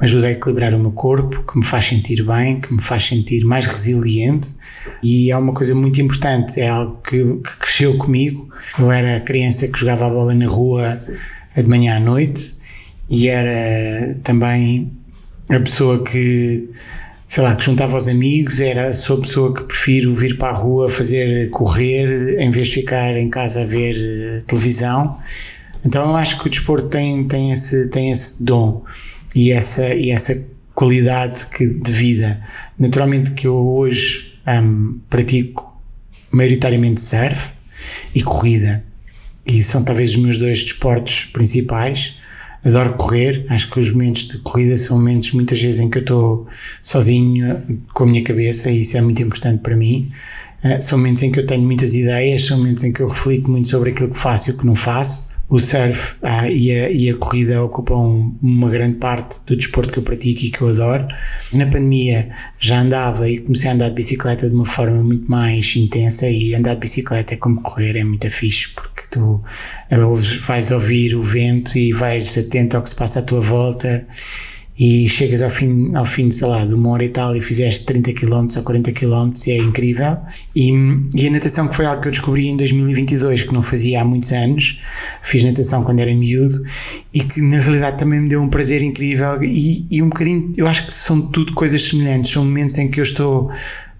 me 0.00 0.04
ajuda 0.04 0.28
a 0.28 0.30
equilibrar 0.30 0.74
o 0.74 0.78
meu 0.78 0.92
corpo, 0.92 1.42
que 1.42 1.58
me 1.58 1.64
faz 1.64 1.86
sentir 1.86 2.24
bem, 2.24 2.60
que 2.60 2.72
me 2.72 2.80
faz 2.80 3.04
sentir 3.04 3.44
mais 3.44 3.66
resiliente 3.66 4.54
e 5.02 5.30
é 5.30 5.36
uma 5.36 5.52
coisa 5.52 5.74
muito 5.74 6.00
importante, 6.00 6.60
é 6.60 6.68
algo 6.68 7.00
que, 7.02 7.18
que 7.18 7.56
cresceu 7.58 7.96
comigo. 7.96 8.48
Eu 8.78 8.92
era 8.92 9.20
criança 9.20 9.66
que 9.66 9.78
jogava 9.78 10.06
a 10.06 10.10
bola 10.10 10.34
na 10.34 10.46
rua 10.46 11.02
de 11.54 11.64
manhã 11.64 11.96
à 11.96 12.00
noite 12.00 12.54
e 13.10 13.28
era 13.28 14.14
também 14.22 14.92
a 15.50 15.58
pessoa 15.58 16.04
que 16.04 16.68
sei 17.26 17.42
lá, 17.44 17.54
que 17.54 17.62
juntava 17.62 17.96
os 17.96 18.08
amigos, 18.08 18.58
era 18.58 18.92
sou 18.94 19.18
a 19.18 19.20
pessoa 19.20 19.54
que 19.54 19.62
prefiro 19.64 20.14
vir 20.14 20.38
para 20.38 20.48
a 20.48 20.58
rua 20.58 20.88
fazer 20.88 21.50
correr 21.50 22.40
em 22.40 22.50
vez 22.50 22.68
de 22.68 22.74
ficar 22.74 23.14
em 23.18 23.28
casa 23.28 23.62
a 23.62 23.66
ver 23.66 23.94
uh, 23.94 24.44
televisão. 24.44 25.18
Então 25.84 26.08
eu 26.08 26.16
acho 26.16 26.38
que 26.40 26.46
o 26.46 26.50
desporto 26.50 26.88
tem, 26.88 27.28
tem, 27.28 27.52
esse, 27.52 27.90
tem 27.90 28.10
esse 28.10 28.42
dom 28.42 28.82
e 29.34 29.50
essa, 29.50 29.94
e 29.94 30.10
essa 30.10 30.48
qualidade 30.74 31.46
que, 31.46 31.66
de 31.66 31.92
vida. 31.92 32.40
Naturalmente 32.78 33.32
que 33.32 33.46
eu 33.46 33.56
hoje 33.56 34.38
um, 34.46 34.98
pratico 35.10 35.76
maioritariamente 36.30 37.00
surf 37.00 37.50
e 38.14 38.22
corrida 38.22 38.84
e 39.46 39.62
são 39.62 39.82
talvez 39.82 40.10
os 40.10 40.16
meus 40.16 40.38
dois 40.38 40.62
desportos 40.62 41.24
principais 41.24 42.16
adoro 42.64 42.94
correr, 42.94 43.46
acho 43.48 43.70
que 43.70 43.78
os 43.78 43.92
momentos 43.92 44.26
de 44.28 44.38
corrida 44.38 44.76
são 44.76 44.96
momentos 44.96 45.32
muitas 45.32 45.60
vezes 45.60 45.80
em 45.80 45.88
que 45.88 45.98
eu 45.98 46.02
estou 46.02 46.46
sozinho 46.82 47.82
com 47.94 48.04
a 48.04 48.06
minha 48.06 48.22
cabeça 48.22 48.70
e 48.70 48.80
isso 48.80 48.96
é 48.96 49.00
muito 49.00 49.22
importante 49.22 49.60
para 49.62 49.76
mim. 49.76 50.10
Uh, 50.62 50.82
são 50.82 50.98
momentos 50.98 51.22
em 51.22 51.30
que 51.30 51.38
eu 51.38 51.46
tenho 51.46 51.62
muitas 51.62 51.94
ideias, 51.94 52.44
são 52.44 52.58
momentos 52.58 52.82
em 52.82 52.92
que 52.92 53.00
eu 53.00 53.08
reflito 53.08 53.50
muito 53.50 53.68
sobre 53.68 53.90
aquilo 53.90 54.10
que 54.10 54.18
faço 54.18 54.50
e 54.50 54.54
o 54.54 54.58
que 54.58 54.66
não 54.66 54.74
faço 54.74 55.28
o 55.48 55.58
surf 55.58 56.16
ah, 56.22 56.48
e, 56.48 56.70
a, 56.70 56.90
e, 56.90 57.08
a, 57.08 57.16
corrida 57.16 57.62
ocupam 57.62 58.36
uma 58.42 58.68
grande 58.68 58.96
parte 58.96 59.40
do 59.46 59.56
desporto 59.56 59.90
que 59.90 59.98
eu 59.98 60.02
pratico 60.02 60.44
e 60.44 60.50
que 60.50 60.60
eu 60.60 60.68
adoro. 60.68 61.08
Na 61.52 61.64
pandemia 61.64 62.28
já 62.58 62.80
andava 62.80 63.28
e 63.28 63.38
comecei 63.38 63.70
a 63.70 63.74
andar 63.74 63.88
de 63.88 63.94
bicicleta 63.94 64.48
de 64.48 64.54
uma 64.54 64.66
forma 64.66 65.02
muito 65.02 65.30
mais 65.30 65.74
intensa 65.74 66.28
e 66.28 66.54
andar 66.54 66.74
de 66.74 66.80
bicicleta 66.80 67.32
é 67.32 67.36
como 67.38 67.62
correr, 67.62 67.96
é 67.96 68.04
muito 68.04 68.28
fixe 68.30 68.68
porque 68.68 69.02
tu 69.10 69.42
eh, 69.90 69.96
vais 70.46 70.70
ouvir 70.70 71.14
o 71.14 71.22
vento 71.22 71.78
e 71.78 71.92
vais 71.92 72.36
atento 72.36 72.76
ao 72.76 72.82
que 72.82 72.90
se 72.90 72.96
passa 72.96 73.20
à 73.20 73.22
tua 73.22 73.40
volta 73.40 74.06
e 74.78 75.08
chegas 75.08 75.42
ao 75.42 75.50
fim, 75.50 75.90
ao 75.96 76.04
fim, 76.04 76.30
sei 76.30 76.46
lá, 76.46 76.64
de 76.64 76.72
uma 76.72 76.90
hora 76.90 77.04
e 77.04 77.08
tal 77.08 77.34
e 77.34 77.40
fizeste 77.40 77.84
30 77.84 78.12
km 78.12 78.46
ou 78.56 78.62
40 78.62 78.92
km 78.92 79.32
e 79.46 79.50
é 79.50 79.58
incrível. 79.58 80.18
E, 80.54 80.70
e 81.16 81.26
a 81.26 81.30
natação 81.30 81.66
que 81.66 81.74
foi 81.74 81.84
algo 81.84 82.00
que 82.00 82.06
eu 82.06 82.12
descobri 82.12 82.46
em 82.46 82.56
2022, 82.56 83.42
que 83.42 83.52
não 83.52 83.62
fazia 83.62 84.00
há 84.00 84.04
muitos 84.04 84.32
anos, 84.32 84.80
fiz 85.20 85.42
natação 85.42 85.82
quando 85.82 85.98
era 85.98 86.14
miúdo 86.14 86.62
e 87.12 87.20
que 87.20 87.40
na 87.40 87.58
realidade 87.58 87.98
também 87.98 88.20
me 88.20 88.28
deu 88.28 88.40
um 88.40 88.48
prazer 88.48 88.80
incrível 88.80 89.42
e, 89.42 89.84
e 89.90 90.00
um 90.00 90.10
bocadinho, 90.10 90.54
eu 90.56 90.68
acho 90.68 90.86
que 90.86 90.94
são 90.94 91.22
tudo 91.22 91.54
coisas 91.54 91.82
semelhantes, 91.82 92.30
são 92.30 92.44
momentos 92.44 92.78
em 92.78 92.88
que 92.88 93.00
eu 93.00 93.04
estou 93.04 93.50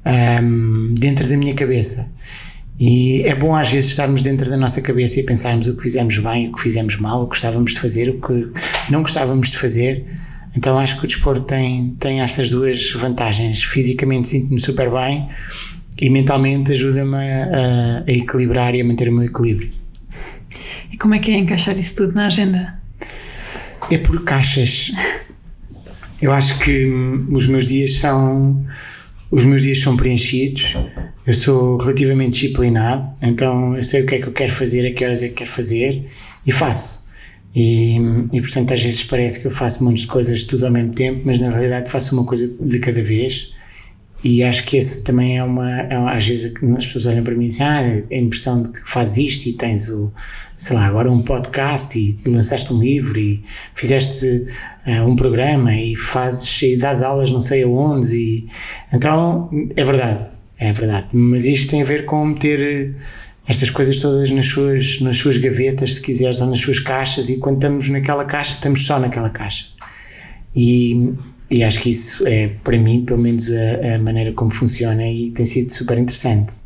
um, 0.07 0.95
dentro 0.97 1.29
da 1.29 1.37
minha 1.37 1.55
cabeça. 1.55 2.17
E 2.79 3.23
é 3.23 3.35
bom 3.35 3.57
às 3.57 3.73
vezes 3.73 3.91
estarmos 3.91 4.23
dentro 4.23 4.49
da 4.49 4.57
nossa 4.57 4.81
cabeça 4.81 5.19
e 5.19 5.25
pensarmos 5.25 5.67
o 5.67 5.75
que 5.75 5.83
fizemos 5.83 6.17
bem, 6.19 6.49
o 6.49 6.53
que 6.53 6.61
fizemos 6.61 6.97
mal, 6.99 7.23
o 7.23 7.25
que 7.25 7.31
gostávamos 7.31 7.73
de 7.73 7.81
fazer, 7.81 8.09
o 8.11 8.21
que 8.21 8.53
não 8.89 9.03
gostávamos 9.03 9.51
de 9.51 9.59
fazer 9.59 10.07
então 10.57 10.79
acho 10.79 10.99
que 10.99 11.05
o 11.05 11.09
desporto 11.09 11.43
tem, 11.43 11.97
tem 11.99 12.21
estas 12.21 12.51
duas 12.51 12.93
vantagens. 12.93 13.63
Fisicamente 13.63 14.29
sinto-me 14.29 14.61
super 14.61 14.91
bem 14.91 15.29
e 16.01 16.09
mentalmente 16.09 16.73
ajuda-me 16.73 17.17
a, 17.17 18.05
a, 18.07 18.11
equilibrar 18.11 18.75
e 18.75 18.81
a 18.81 18.85
manter 18.85 19.09
o 19.09 19.13
meu 19.13 19.25
equilíbrio. 19.25 19.71
E 20.93 20.97
como 20.97 21.15
é 21.15 21.19
que 21.19 21.31
é 21.31 21.37
encaixar 21.37 21.79
isso 21.79 21.97
tudo 21.97 22.15
na 22.15 22.27
agenda? 22.27 22.81
É 23.91 23.99
por 23.99 24.23
caixas. 24.25 24.91
Eu 26.21 26.33
acho 26.33 26.59
que 26.59 26.87
os 27.31 27.47
meus 27.47 27.67
dias 27.67 27.97
são 27.97 28.65
os 29.31 29.45
meus 29.45 29.61
dias 29.63 29.81
são 29.81 29.97
preenchidos. 29.97 30.77
Eu 31.27 31.35
sou 31.35 31.77
relativamente 31.77 32.41
disciplinado, 32.41 33.15
então 33.21 33.77
eu 33.77 33.83
sei 33.83 34.03
o 34.03 34.07
que 34.07 34.15
é 34.15 34.19
que 34.19 34.27
eu 34.27 34.33
quero 34.33 34.53
fazer, 34.53 34.87
a 34.87 34.95
que 34.95 35.05
horas 35.05 35.23
é 35.23 35.29
que 35.29 35.35
quero 35.35 35.51
fazer 35.51 36.07
e 36.47 36.51
faço. 36.51 37.08
E, 37.55 37.97
e 38.33 38.41
portanto, 38.41 38.73
às 38.73 38.83
vezes 38.83 39.03
parece 39.05 39.41
que 39.41 39.47
eu 39.47 39.51
faço 39.51 39.83
muitas 39.83 40.05
coisas 40.05 40.45
tudo 40.45 40.67
ao 40.67 40.73
mesmo 40.73 40.93
tempo, 40.93 41.23
mas 41.25 41.39
na 41.39 41.51
realidade 41.51 41.91
faço 41.91 42.15
uma 42.15 42.25
coisa 42.25 42.57
de 42.61 42.79
cada 42.79 43.03
vez. 43.03 43.53
E 44.23 44.43
acho 44.43 44.65
que 44.65 44.77
esse 44.77 45.05
também 45.05 45.39
é 45.39 45.45
uma. 45.45 45.81
É 45.83 45.97
uma 45.97 46.13
às 46.13 46.27
vezes 46.27 46.53
as 46.77 46.87
pessoas 46.87 47.07
olham 47.07 47.23
para 47.23 47.35
mim 47.35 47.45
e 47.45 47.49
dizem: 47.49 47.67
Ah, 47.67 48.03
a 48.11 48.17
impressão 48.17 48.63
de 48.63 48.71
que 48.71 48.81
fazes 48.85 49.17
isto 49.19 49.47
e 49.47 49.53
tens 49.53 49.89
o, 49.89 50.13
sei 50.57 50.75
lá, 50.75 50.87
agora 50.87 51.11
um 51.11 51.23
podcast 51.23 51.97
e 51.97 52.19
lançaste 52.29 52.73
um 52.73 52.81
livro 52.81 53.17
e 53.19 53.45
fizeste 53.75 54.47
uh, 54.87 55.07
um 55.07 55.15
programa 55.15 55.73
e 55.73 55.95
fazes 55.95 56.61
e 56.63 56.77
dás 56.77 57.03
aulas 57.03 57.31
não 57.31 57.41
sei 57.41 57.63
aonde. 57.63 58.17
E, 58.17 58.47
então, 58.93 59.49
é 59.77 59.85
verdade, 59.85 60.31
é 60.59 60.73
verdade. 60.73 61.07
Mas 61.13 61.45
isto 61.45 61.71
tem 61.71 61.83
a 61.83 61.85
ver 61.85 62.05
com 62.05 62.27
meter 62.27 62.97
estas 63.49 63.71
coisas 63.71 63.99
todas 63.99 64.29
nas 64.31 64.47
suas, 64.47 65.01
nas 65.01 65.17
suas 65.17 65.39
gavetas, 65.39 65.95
se 65.95 66.03
quiseres, 66.03 66.43
ou 66.43 66.49
nas 66.49 66.61
suas 66.61 66.79
caixas, 66.79 67.31
e 67.31 67.39
quando 67.39 67.57
estamos 67.57 67.89
naquela 67.89 68.27
caixa, 68.27 68.55
estamos 68.55 68.85
só 68.85 68.99
naquela 68.99 69.31
caixa. 69.31 69.69
E, 70.55 71.15
e 71.51 71.65
acho 71.65 71.81
que 71.81 71.89
isso 71.89 72.27
é, 72.29 72.49
para 72.63 72.79
mim, 72.79 73.07
pelo 73.07 73.19
menos, 73.19 73.51
a, 73.51 73.95
a 73.95 73.99
maneira 73.99 74.35
como 74.35 74.51
funciona 74.51 75.09
e 75.09 75.31
tem 75.31 75.47
sido 75.47 75.73
super 75.73 75.97
interessante. 75.97 76.57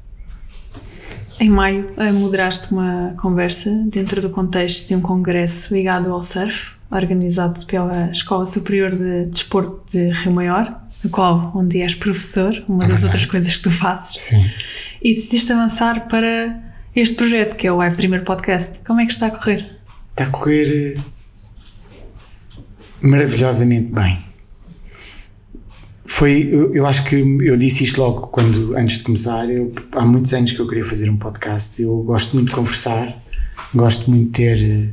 Em 1.39 1.49
maio, 1.49 1.89
eh, 1.97 2.13
moderaste 2.13 2.73
uma 2.73 3.15
conversa 3.21 3.71
dentro 3.89 4.21
do 4.21 4.31
contexto 4.31 4.89
de 4.89 4.95
um 4.97 5.01
congresso 5.01 5.73
ligado 5.75 6.13
ao 6.13 6.21
surf, 6.21 6.73
organizado 6.91 7.65
pela 7.67 8.11
Escola 8.11 8.45
Superior 8.45 8.95
de 8.95 9.27
Desporto 9.27 9.83
de 9.91 10.11
Rio 10.11 10.33
Maior, 10.33 10.83
no 11.03 11.11
qual, 11.11 11.53
onde 11.55 11.81
és 11.81 11.95
professor, 11.95 12.53
uma 12.69 12.87
das 12.87 13.03
outras 13.05 13.25
coisas 13.25 13.57
que 13.57 13.63
tu 13.63 13.71
fazes. 13.71 14.21
Sim. 14.21 14.51
E 15.01 15.15
decidiste 15.15 15.53
avançar 15.53 16.07
para 16.07 16.72
este 16.95 17.15
projeto, 17.15 17.57
que 17.57 17.67
é 17.67 17.73
o 17.73 17.77
Live 17.77 17.97
Dreamer 17.97 18.23
Podcast. 18.23 18.81
Como 18.81 19.01
é 19.01 19.07
que 19.07 19.13
está 19.13 19.27
a 19.29 19.31
correr? 19.31 19.79
Está 20.11 20.25
a 20.25 20.27
correr 20.27 20.95
eh, 20.95 21.01
maravilhosamente 23.01 23.91
bem. 23.93 24.25
Foi, 26.05 26.49
eu, 26.53 26.75
eu, 26.75 26.87
acho 26.87 27.05
que 27.05 27.17
eu 27.17 27.57
disse 27.57 27.85
isto 27.85 27.99
logo 27.99 28.27
quando, 28.27 28.77
antes 28.77 28.99
de 28.99 29.05
começar. 29.05 29.49
Eu, 29.51 29.73
há 29.93 30.05
muitos 30.05 30.35
anos 30.35 30.53
que 30.53 30.61
eu 30.61 30.69
queria 30.69 30.85
fazer 30.85 31.09
um 31.09 31.17
podcast. 31.17 31.81
Eu 31.81 32.03
gosto 32.03 32.35
muito 32.35 32.49
de 32.49 32.55
conversar, 32.55 33.23
gosto 33.75 34.11
muito 34.11 34.27
de 34.27 34.33
ter, 34.33 34.63
eh, 34.63 34.91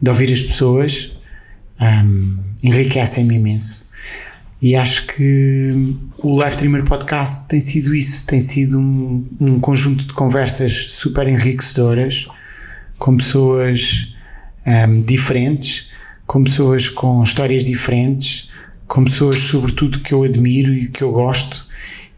de 0.00 0.08
ouvir 0.08 0.32
as 0.32 0.40
pessoas, 0.40 1.18
um, 1.80 2.38
enriquecem-me 2.62 3.34
imenso. 3.34 3.90
E 4.62 4.76
acho 4.76 5.08
que 5.08 5.74
o 6.18 6.36
Live 6.36 6.52
Streamer 6.52 6.84
Podcast 6.84 7.48
tem 7.48 7.60
sido 7.60 7.92
isso, 7.92 8.24
tem 8.24 8.40
sido 8.40 8.78
um, 8.78 9.26
um 9.40 9.58
conjunto 9.58 10.04
de 10.04 10.12
conversas 10.14 10.92
super 10.92 11.26
enriquecedoras 11.26 12.28
com 12.96 13.16
pessoas 13.16 14.14
um, 14.64 15.00
diferentes, 15.00 15.90
com 16.28 16.44
pessoas 16.44 16.88
com 16.88 17.24
histórias 17.24 17.64
diferentes, 17.64 18.50
com 18.86 19.02
pessoas, 19.02 19.38
sobretudo, 19.38 19.98
que 19.98 20.14
eu 20.14 20.22
admiro 20.22 20.72
e 20.72 20.88
que 20.88 21.02
eu 21.02 21.10
gosto 21.10 21.66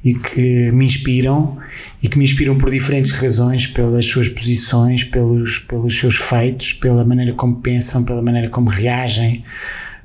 e 0.04 0.12
que 0.12 0.70
me 0.70 0.84
inspiram 0.84 1.56
e 2.02 2.08
que 2.10 2.18
me 2.18 2.26
inspiram 2.26 2.58
por 2.58 2.70
diferentes 2.70 3.12
razões, 3.12 3.66
pelas 3.66 4.04
suas 4.04 4.28
posições, 4.28 5.02
pelos, 5.02 5.60
pelos 5.60 5.98
seus 5.98 6.16
feitos, 6.16 6.74
pela 6.74 7.06
maneira 7.06 7.32
como 7.32 7.56
pensam, 7.62 8.04
pela 8.04 8.20
maneira 8.20 8.50
como 8.50 8.68
reagem, 8.68 9.42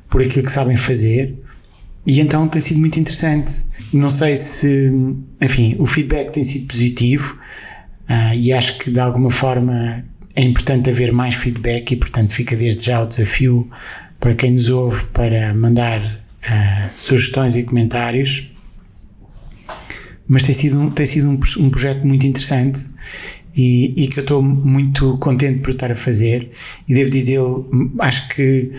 por 0.09 0.21
aquilo 0.21 0.45
que 0.45 0.51
sabem 0.51 0.77
fazer. 0.77 1.37
E 2.05 2.19
então 2.19 2.47
tem 2.47 2.61
sido 2.61 2.79
muito 2.79 2.99
interessante. 2.99 3.63
Não 3.91 4.09
sei 4.09 4.35
se, 4.35 4.91
enfim, 5.41 5.75
o 5.79 5.85
feedback 5.85 6.31
tem 6.31 6.43
sido 6.43 6.67
positivo 6.67 7.37
uh, 8.09 8.33
e 8.35 8.53
acho 8.53 8.77
que 8.77 8.91
de 8.91 8.99
alguma 8.99 9.31
forma 9.31 10.05
é 10.35 10.41
importante 10.41 10.89
haver 10.89 11.11
mais 11.11 11.35
feedback 11.35 11.91
e, 11.91 11.95
portanto, 11.95 12.33
fica 12.33 12.55
desde 12.55 12.85
já 12.85 13.01
o 13.03 13.07
desafio 13.07 13.69
para 14.19 14.33
quem 14.33 14.51
nos 14.51 14.69
ouve 14.69 15.03
para 15.07 15.53
mandar 15.53 15.99
uh, 15.99 16.89
sugestões 16.95 17.55
e 17.55 17.63
comentários. 17.63 18.51
Mas 20.27 20.43
tem 20.43 20.53
sido 20.53 20.79
um, 20.79 20.91
tem 20.91 21.05
sido 21.05 21.29
um, 21.29 21.39
um 21.59 21.69
projeto 21.69 22.05
muito 22.05 22.25
interessante 22.25 22.89
e, 23.55 23.93
e, 23.97 24.07
que 24.07 24.19
eu 24.19 24.21
estou 24.21 24.41
muito 24.41 25.17
contente 25.17 25.59
por 25.59 25.71
estar 25.71 25.91
a 25.91 25.95
fazer. 25.95 26.51
E 26.87 26.93
devo 26.93 27.09
dizer, 27.09 27.39
acho 27.99 28.29
que 28.29 28.71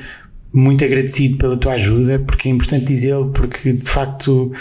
muito 0.52 0.84
agradecido 0.84 1.36
pela 1.38 1.56
tua 1.56 1.74
ajuda, 1.74 2.18
porque 2.18 2.48
é 2.48 2.52
importante 2.52 2.86
dizê-lo, 2.86 3.30
porque 3.30 3.72
de 3.72 3.88
facto, 3.88 4.52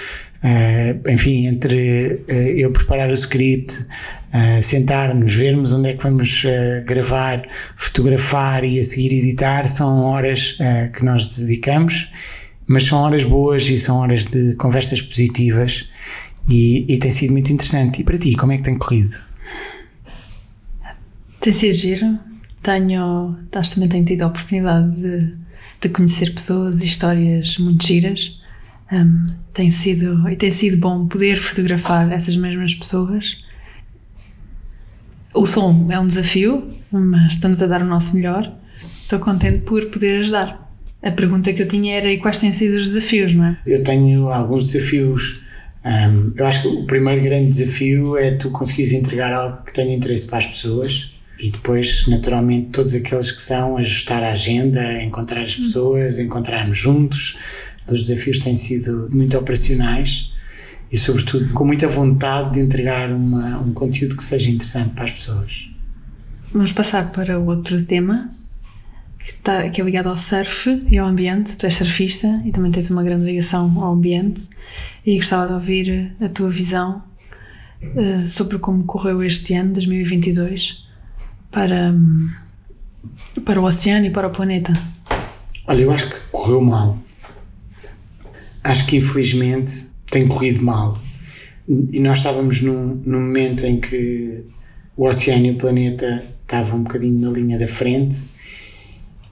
uh, 0.44 1.10
enfim, 1.10 1.48
entre 1.48 2.24
uh, 2.28 2.32
eu 2.32 2.72
preparar 2.72 3.10
o 3.10 3.14
script, 3.14 3.76
uh, 3.76 4.62
sentar-nos, 4.62 5.34
vermos 5.34 5.74
onde 5.74 5.90
é 5.90 5.94
que 5.94 6.04
vamos 6.04 6.44
gravar, 6.86 7.44
fotografar 7.76 8.64
e 8.64 8.80
a 8.80 8.84
seguir 8.84 9.14
editar, 9.14 9.68
são 9.68 10.04
horas 10.04 10.58
que 10.96 11.04
nós 11.04 11.28
dedicamos, 11.38 12.12
mas 12.68 12.84
são 12.84 13.00
horas 13.00 13.24
boas 13.24 13.68
e 13.68 13.78
são 13.78 13.98
horas 13.98 14.26
de 14.26 14.56
conversas 14.56 15.02
positivas 15.02 15.90
e, 16.48 16.86
e 16.88 16.98
tem 17.00 17.12
sido 17.12 17.32
muito 17.32 17.52
interessante. 17.52 18.02
E 18.02 18.04
para 18.04 18.18
ti, 18.18 18.36
como 18.36 18.52
é 18.52 18.58
que 18.58 18.64
tem 18.64 18.78
corrido? 18.78 19.18
Tem 21.40 21.52
sido 21.54 21.74
giro. 21.74 22.20
Tenho, 22.62 23.38
também 23.50 23.90
tenho 23.90 24.06
tido 24.06 24.24
a 24.24 24.28
oportunidade 24.28 25.02
de 25.02 25.39
de 25.82 25.90
conhecer 25.90 26.34
pessoas 26.34 26.84
e 26.84 26.88
histórias 26.88 27.58
muito 27.58 27.86
giras. 27.86 28.40
Um, 28.92 29.28
tem 29.54 29.70
sido 29.70 30.28
e 30.30 30.36
tem 30.36 30.50
sido 30.50 30.78
bom 30.78 31.08
poder 31.08 31.38
fotografar 31.38 32.12
essas 32.12 32.36
mesmas 32.36 32.74
pessoas. 32.74 33.38
O 35.34 35.46
som 35.46 35.88
é 35.92 36.00
um 36.00 36.08
desafio, 36.08 36.74
mas 36.92 37.34
estamos 37.34 37.62
a 37.62 37.68
dar 37.68 37.82
o 37.82 37.86
nosso 37.86 38.16
melhor. 38.16 38.52
Estou 39.02 39.20
contente 39.20 39.60
por 39.60 39.86
poder 39.88 40.20
ajudar. 40.20 40.72
a 41.04 41.12
pergunta 41.12 41.54
que 41.54 41.62
eu 41.62 41.68
tinha 41.68 41.96
era: 41.96 42.12
e 42.12 42.18
quais 42.18 42.40
têm 42.40 42.52
sido 42.52 42.76
os 42.76 42.86
desafios, 42.86 43.34
não 43.36 43.46
é? 43.46 43.58
Eu 43.66 43.84
tenho 43.84 44.30
alguns 44.30 44.72
desafios. 44.72 45.44
Um, 45.86 46.34
eu 46.36 46.46
acho 46.46 46.64
que 46.64 46.68
o 46.68 46.86
primeiro 46.86 47.22
grande 47.22 47.48
desafio 47.48 48.18
é 48.18 48.32
tu 48.32 48.50
conseguires 48.50 48.92
entregar 48.92 49.32
algo 49.32 49.64
que 49.64 49.74
tenha 49.74 49.96
interesse 49.96 50.28
para 50.28 50.40
as 50.40 50.46
pessoas 50.48 51.19
e 51.40 51.50
depois, 51.50 52.06
naturalmente, 52.08 52.68
todos 52.68 52.94
aqueles 52.94 53.32
que 53.32 53.42
são 53.42 53.78
ajustar 53.78 54.22
a 54.24 54.32
agenda, 54.32 55.02
encontrar 55.02 55.42
as 55.42 55.56
pessoas, 55.56 56.20
encontrarmos 56.20 56.78
juntos. 56.78 57.38
Os 57.90 58.08
desafios 58.08 58.40
têm 58.40 58.58
sido 58.58 59.08
muito 59.10 59.38
operacionais 59.38 60.34
e, 60.92 60.98
sobretudo, 60.98 61.52
com 61.54 61.66
muita 61.66 61.88
vontade 61.88 62.54
de 62.54 62.60
entregar 62.60 63.12
uma, 63.12 63.58
um 63.60 63.74
conteúdo 63.74 64.18
que 64.18 64.24
seja 64.24 64.50
interessante 64.50 64.90
para 64.90 65.06
as 65.06 65.12
pessoas. 65.12 65.72
Vamos 66.54 66.74
passar 66.74 67.10
para 67.12 67.40
outro 67.40 67.82
tema 67.86 68.36
que, 69.18 69.30
está, 69.30 69.70
que 69.70 69.80
é 69.80 69.84
ligado 69.84 70.10
ao 70.10 70.18
surf 70.18 70.86
e 70.92 70.98
ao 70.98 71.08
ambiente. 71.08 71.58
Tu 71.58 71.66
és 71.66 71.74
surfista 71.74 72.42
e 72.46 72.52
também 72.52 72.70
tens 72.70 72.90
uma 72.90 73.02
grande 73.02 73.26
ligação 73.26 73.82
ao 73.82 73.94
ambiente 73.94 74.50
e 75.06 75.16
gostava 75.16 75.48
de 75.48 75.54
ouvir 75.54 76.16
a 76.20 76.28
tua 76.28 76.50
visão 76.50 77.02
uh, 77.82 78.28
sobre 78.28 78.58
como 78.60 78.84
correu 78.84 79.24
este 79.24 79.54
ano, 79.54 79.72
2022 79.74 80.89
para, 81.52 81.94
para 83.46 83.60
o 83.60 83.64
oceano 83.64 84.06
e 84.06 84.10
para 84.10 84.28
o 84.28 84.32
planeta? 84.32 84.74
Olha, 85.68 85.82
eu 85.82 85.92
acho 85.92 86.10
que 86.10 86.20
correu 86.32 86.62
mal. 86.62 86.98
Acho 88.64 88.86
que 88.88 88.98
infelizmente 88.98 89.88
tem 90.10 90.28
corrido 90.28 90.62
mal. 90.62 91.00
E 91.68 92.00
nós 92.00 92.18
estávamos 92.18 92.62
num, 92.62 93.02
num 93.06 93.22
momento 93.22 93.66
em 93.66 93.80
que 93.80 94.46
o 94.98 95.06
oceano 95.08 95.46
e 95.46 95.52
o 95.52 95.56
planeta 95.56 96.26
estavam 96.42 96.80
um 96.80 96.84
bocadinho 96.84 97.20
na 97.20 97.30
linha 97.30 97.60
da 97.60 97.68
frente 97.68 98.26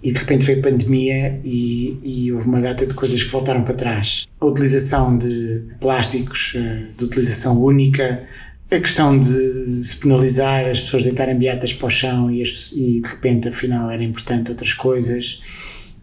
e 0.03 0.12
de 0.12 0.19
repente 0.19 0.45
veio 0.45 0.59
a 0.59 0.62
pandemia 0.62 1.41
e, 1.43 1.97
e, 2.03 2.31
houve 2.31 2.47
uma 2.47 2.62
data 2.62 2.86
de 2.86 2.93
coisas 2.93 3.24
que 3.24 3.31
voltaram 3.31 3.63
para 3.63 3.74
trás. 3.74 4.27
A 4.39 4.45
utilização 4.45 5.17
de 5.17 5.63
plásticos 5.79 6.53
eh, 6.55 6.89
de 6.95 7.03
utilização 7.03 7.62
única, 7.62 8.24
a 8.69 8.79
questão 8.79 9.17
de 9.17 9.83
se 9.83 9.95
penalizar 9.95 10.67
as 10.67 10.81
pessoas 10.81 11.03
deitarem 11.03 11.38
beatas 11.38 11.71
para 11.71 11.88
o 11.88 11.89
chão 11.89 12.29
e, 12.29 12.41
as, 12.41 12.74
e 12.74 13.01
de 13.01 13.07
repente 13.07 13.47
afinal 13.47 13.89
era 13.89 14.03
importante 14.03 14.51
outras 14.51 14.74
coisas. 14.74 15.41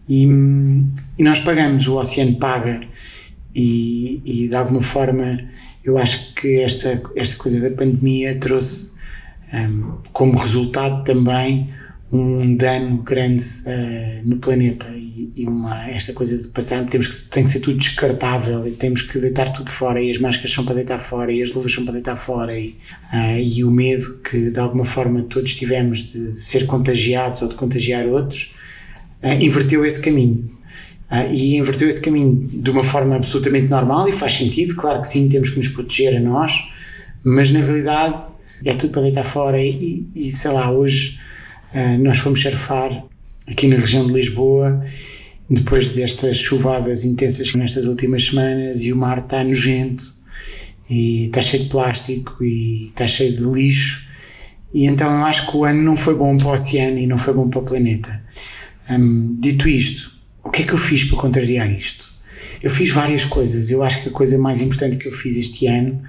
E, 0.09 0.23
e 1.17 1.23
nós 1.23 1.39
pagamos, 1.39 1.87
o 1.87 1.97
oceano 1.97 2.35
paga. 2.35 2.81
E, 3.53 4.21
e, 4.25 4.49
de 4.49 4.55
alguma 4.55 4.81
forma 4.81 5.39
eu 5.83 5.97
acho 5.97 6.33
que 6.33 6.59
esta, 6.59 7.01
esta 7.15 7.37
coisa 7.37 7.61
da 7.61 7.75
pandemia 7.75 8.35
trouxe 8.39 8.93
um, 9.53 9.97
como 10.11 10.37
resultado 10.37 11.03
também 11.03 11.69
um 12.11 12.55
dano 12.55 12.97
grande 12.97 13.43
uh, 13.65 14.27
no 14.27 14.37
planeta 14.37 14.85
e, 14.91 15.31
e, 15.35 15.45
uma, 15.47 15.89
esta 15.89 16.13
coisa 16.13 16.37
de 16.37 16.47
passar, 16.49 16.85
temos 16.85 17.07
que, 17.07 17.29
tem 17.29 17.43
que 17.43 17.49
ser 17.49 17.59
tudo 17.59 17.77
descartável 17.77 18.67
e 18.67 18.71
temos 18.71 19.01
que 19.01 19.17
deitar 19.17 19.51
tudo 19.51 19.71
fora 19.71 20.01
e 20.01 20.11
as 20.11 20.19
máscaras 20.19 20.51
são 20.51 20.63
para 20.63 20.75
deitar 20.75 20.99
fora 20.99 21.31
e 21.31 21.41
as 21.41 21.51
luvas 21.51 21.73
são 21.73 21.83
para 21.83 21.93
deitar 21.93 22.15
fora 22.15 22.57
e, 22.57 22.77
uh, 23.11 23.39
e 23.39 23.63
o 23.63 23.71
medo 23.71 24.19
que 24.19 24.51
de 24.51 24.59
alguma 24.59 24.85
forma 24.85 25.23
todos 25.23 25.55
tivemos 25.55 26.11
de 26.11 26.39
ser 26.39 26.67
contagiados 26.67 27.41
ou 27.41 27.47
de 27.47 27.55
contagiar 27.55 28.05
outros 28.05 28.53
uh, 29.23 29.43
inverteu 29.43 29.83
esse 29.83 29.99
caminho. 29.99 30.51
e 31.31 31.57
inverteu 31.57 31.89
esse 31.89 32.01
caminho 32.01 32.47
de 32.47 32.69
uma 32.69 32.83
forma 32.83 33.15
absolutamente 33.15 33.67
normal 33.67 34.07
e 34.07 34.11
faz 34.11 34.33
sentido, 34.33 34.75
claro 34.75 35.01
que 35.01 35.07
sim, 35.07 35.27
temos 35.27 35.49
que 35.49 35.57
nos 35.57 35.69
proteger 35.69 36.15
a 36.17 36.19
nós, 36.19 36.53
mas 37.23 37.49
na 37.49 37.61
realidade 37.61 38.27
é 38.63 38.75
tudo 38.75 38.91
para 38.91 39.01
deitar 39.01 39.23
fora 39.23 39.59
e, 39.59 40.05
e 40.15 40.31
sei 40.31 40.51
lá, 40.51 40.71
hoje 40.71 41.25
Uh, 41.75 42.01
nós 42.01 42.19
fomos 42.19 42.41
surfar 42.41 43.05
aqui 43.45 43.67
na 43.67 43.75
região 43.75 44.07
de 44.07 44.13
Lisboa, 44.13 44.81
depois 45.49 45.91
destas 45.91 46.37
chuvadas 46.37 47.03
intensas 47.03 47.53
nestas 47.53 47.85
últimas 47.85 48.27
semanas, 48.27 48.83
e 48.85 48.93
o 48.93 48.95
mar 48.95 49.17
está 49.17 49.43
nojento, 49.43 50.15
e 50.89 51.25
está 51.25 51.41
cheio 51.41 51.63
de 51.63 51.69
plástico, 51.69 52.41
e 52.41 52.87
está 52.87 53.05
cheio 53.05 53.35
de 53.35 53.43
lixo. 53.43 54.07
E 54.73 54.85
então 54.85 55.19
eu 55.19 55.25
acho 55.25 55.51
que 55.51 55.57
o 55.57 55.65
ano 55.65 55.81
não 55.81 55.97
foi 55.97 56.15
bom 56.15 56.37
para 56.37 56.47
o 56.47 56.53
oceano 56.53 56.97
e 56.97 57.05
não 57.05 57.17
foi 57.17 57.33
bom 57.33 57.49
para 57.49 57.59
o 57.59 57.63
planeta. 57.63 58.23
Um, 58.89 59.35
dito 59.37 59.67
isto, 59.67 60.11
o 60.43 60.49
que 60.49 60.63
é 60.63 60.65
que 60.65 60.73
eu 60.73 60.77
fiz 60.77 61.03
para 61.03 61.17
contrariar 61.17 61.69
isto? 61.69 62.13
Eu 62.61 62.69
fiz 62.69 62.89
várias 62.89 63.25
coisas. 63.25 63.69
Eu 63.69 63.83
acho 63.83 64.01
que 64.01 64.09
a 64.09 64.11
coisa 64.11 64.37
mais 64.37 64.61
importante 64.61 64.95
que 64.95 65.07
eu 65.07 65.11
fiz 65.11 65.35
este 65.35 65.67
ano 65.67 66.01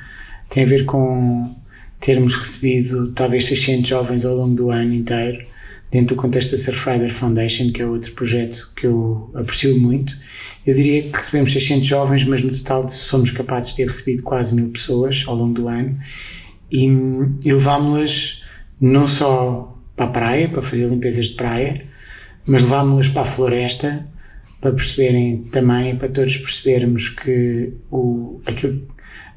tem 0.49 0.63
a 0.63 0.67
ver 0.67 0.85
com 0.85 1.55
termos 2.01 2.37
recebido 2.37 3.09
talvez 3.13 3.47
600 3.47 3.89
jovens 3.89 4.25
ao 4.25 4.35
longo 4.35 4.55
do 4.55 4.71
ano 4.71 4.95
inteiro 4.95 5.45
dentro 5.91 6.17
do 6.17 6.21
contexto 6.21 6.53
da 6.53 6.59
Surfrider 6.59 7.13
Foundation, 7.13 7.71
que 7.73 7.81
é 7.81 7.87
outro 7.87 8.13
projeto 8.13 8.73
que 8.77 8.87
eu 8.87 9.31
aprecio 9.35 9.79
muito. 9.79 10.17
Eu 10.67 10.75
diria 10.75 11.03
que 11.03 11.17
recebemos 11.17 11.53
600 11.53 11.87
jovens, 11.87 12.25
mas 12.25 12.43
no 12.43 12.51
total 12.51 12.89
somos 12.89 13.31
capazes 13.31 13.71
de 13.71 13.77
ter 13.77 13.89
recebido 13.89 14.23
quase 14.23 14.55
mil 14.55 14.71
pessoas 14.71 15.25
ao 15.27 15.35
longo 15.35 15.55
do 15.55 15.69
ano 15.69 15.97
e, 16.71 16.87
e 17.45 17.53
levámos-las 17.53 18.43
não 18.81 19.07
só 19.07 19.79
para 19.95 20.07
a 20.07 20.11
praia, 20.11 20.49
para 20.49 20.61
fazer 20.61 20.89
limpezas 20.89 21.27
de 21.27 21.35
praia, 21.35 21.87
mas 22.45 22.63
levámos-las 22.63 23.09
para 23.09 23.23
a 23.23 23.27
floresta 23.27 24.07
para 24.61 24.73
perceberem 24.73 25.45
também, 25.51 25.97
para 25.97 26.09
todos 26.09 26.37
percebermos 26.39 27.09
que 27.09 27.73
o, 27.91 28.41
aquilo 28.47 28.87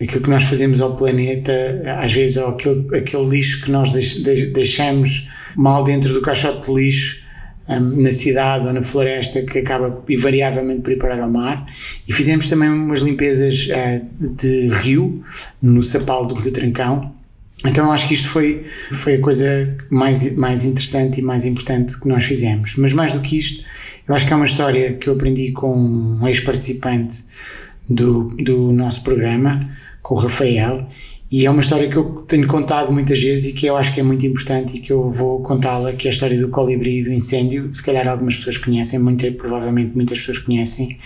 aquilo 0.02 0.22
que 0.22 0.30
nós 0.30 0.44
fazemos 0.44 0.82
ao 0.82 0.96
planeta, 0.96 1.52
às 2.00 2.14
vezes, 2.14 2.38
ou 2.38 2.50
aquele, 2.50 2.98
aquele 2.98 3.30
lixo 3.30 3.64
que 3.64 3.72
nós 3.72 3.92
deixamos 3.92 5.30
mal 5.56 5.84
dentro 5.84 6.14
do 6.14 6.22
caixote 6.22 6.66
de 6.66 6.74
lixo 6.74 7.24
um, 7.68 8.02
na 8.02 8.12
cidade 8.12 8.66
ou 8.66 8.74
na 8.74 8.82
floresta, 8.82 9.42
que 9.44 9.60
acaba 9.60 10.04
invariavelmente 10.10 10.82
por 10.82 10.92
ir 10.92 10.98
parar 10.98 11.20
ao 11.20 11.30
mar. 11.30 11.66
E 12.08 12.14
fizemos 12.14 12.48
também 12.48 12.70
umas 12.70 13.02
limpezas 13.02 13.68
uh, 13.68 14.06
de 14.20 14.70
rio, 14.70 15.24
no 15.62 15.84
sapal 15.84 16.26
do 16.26 16.34
Rio 16.34 16.52
Trancão. 16.52 17.14
Então 17.66 17.92
acho 17.92 18.08
que 18.08 18.14
isto 18.14 18.30
foi, 18.30 18.64
foi 18.92 19.16
a 19.16 19.22
coisa 19.22 19.78
mais, 19.90 20.36
mais 20.36 20.64
interessante 20.64 21.20
e 21.20 21.22
mais 21.22 21.46
importante 21.46 22.00
que 22.00 22.08
nós 22.08 22.24
fizemos. 22.24 22.76
Mas 22.78 22.94
mais 22.94 23.12
do 23.12 23.20
que 23.20 23.38
isto, 23.38 23.66
eu 24.08 24.16
acho 24.16 24.26
que 24.26 24.32
é 24.32 24.36
uma 24.36 24.46
história 24.46 24.94
que 24.94 25.08
eu 25.08 25.14
aprendi 25.14 25.52
com 25.52 25.76
um 25.76 26.28
ex-participante 26.28 27.24
do, 27.88 28.30
do 28.30 28.72
nosso 28.72 29.04
programa, 29.04 29.70
com 30.10 30.16
o 30.16 30.18
Rafael, 30.18 30.88
e 31.32 31.46
é 31.46 31.52
uma 31.52 31.62
história 31.62 31.88
que 31.88 31.96
eu 31.96 32.24
tenho 32.28 32.48
contado 32.48 32.92
muitas 32.92 33.22
vezes 33.22 33.52
e 33.52 33.54
que 33.54 33.68
eu 33.68 33.78
acho 33.78 33.94
que 33.94 34.00
é 34.00 34.04
muito 34.04 34.26
importante 34.26 34.78
e 34.78 34.80
que 34.80 34.92
eu 34.92 35.08
vou 35.12 35.40
contá-la, 35.44 35.94
que 35.94 36.08
é 36.08 36.10
a 36.10 36.14
história 36.14 36.36
do 36.36 36.50
colibri 36.50 37.02
e 37.02 37.04
do 37.04 37.14
incêndio. 37.14 37.72
Se 37.72 37.84
calhar 37.84 38.08
algumas 38.08 38.36
pessoas 38.36 38.58
conhecem, 38.58 38.98
muito, 38.98 39.32
provavelmente 39.34 39.96
muitas 39.96 40.18
pessoas 40.18 40.40
conhecem, 40.40 40.98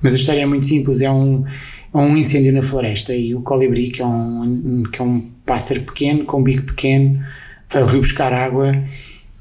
mas 0.00 0.14
a 0.14 0.16
história 0.16 0.42
é 0.42 0.46
muito 0.46 0.64
simples, 0.64 1.00
é 1.00 1.10
um, 1.10 1.44
é 1.92 1.98
um 1.98 2.16
incêndio 2.16 2.52
na 2.52 2.62
floresta 2.62 3.12
e 3.12 3.34
o 3.34 3.40
colibri, 3.40 3.90
que 3.90 4.00
é 4.00 4.06
um, 4.06 4.84
que 4.84 5.02
é 5.02 5.04
um 5.04 5.28
pássaro 5.44 5.80
pequeno, 5.80 6.24
com 6.24 6.38
um 6.38 6.44
bico 6.44 6.62
pequeno, 6.62 7.20
vai 7.68 7.82
ao 7.82 7.88
rio 7.88 7.98
buscar 7.98 8.32
água 8.32 8.80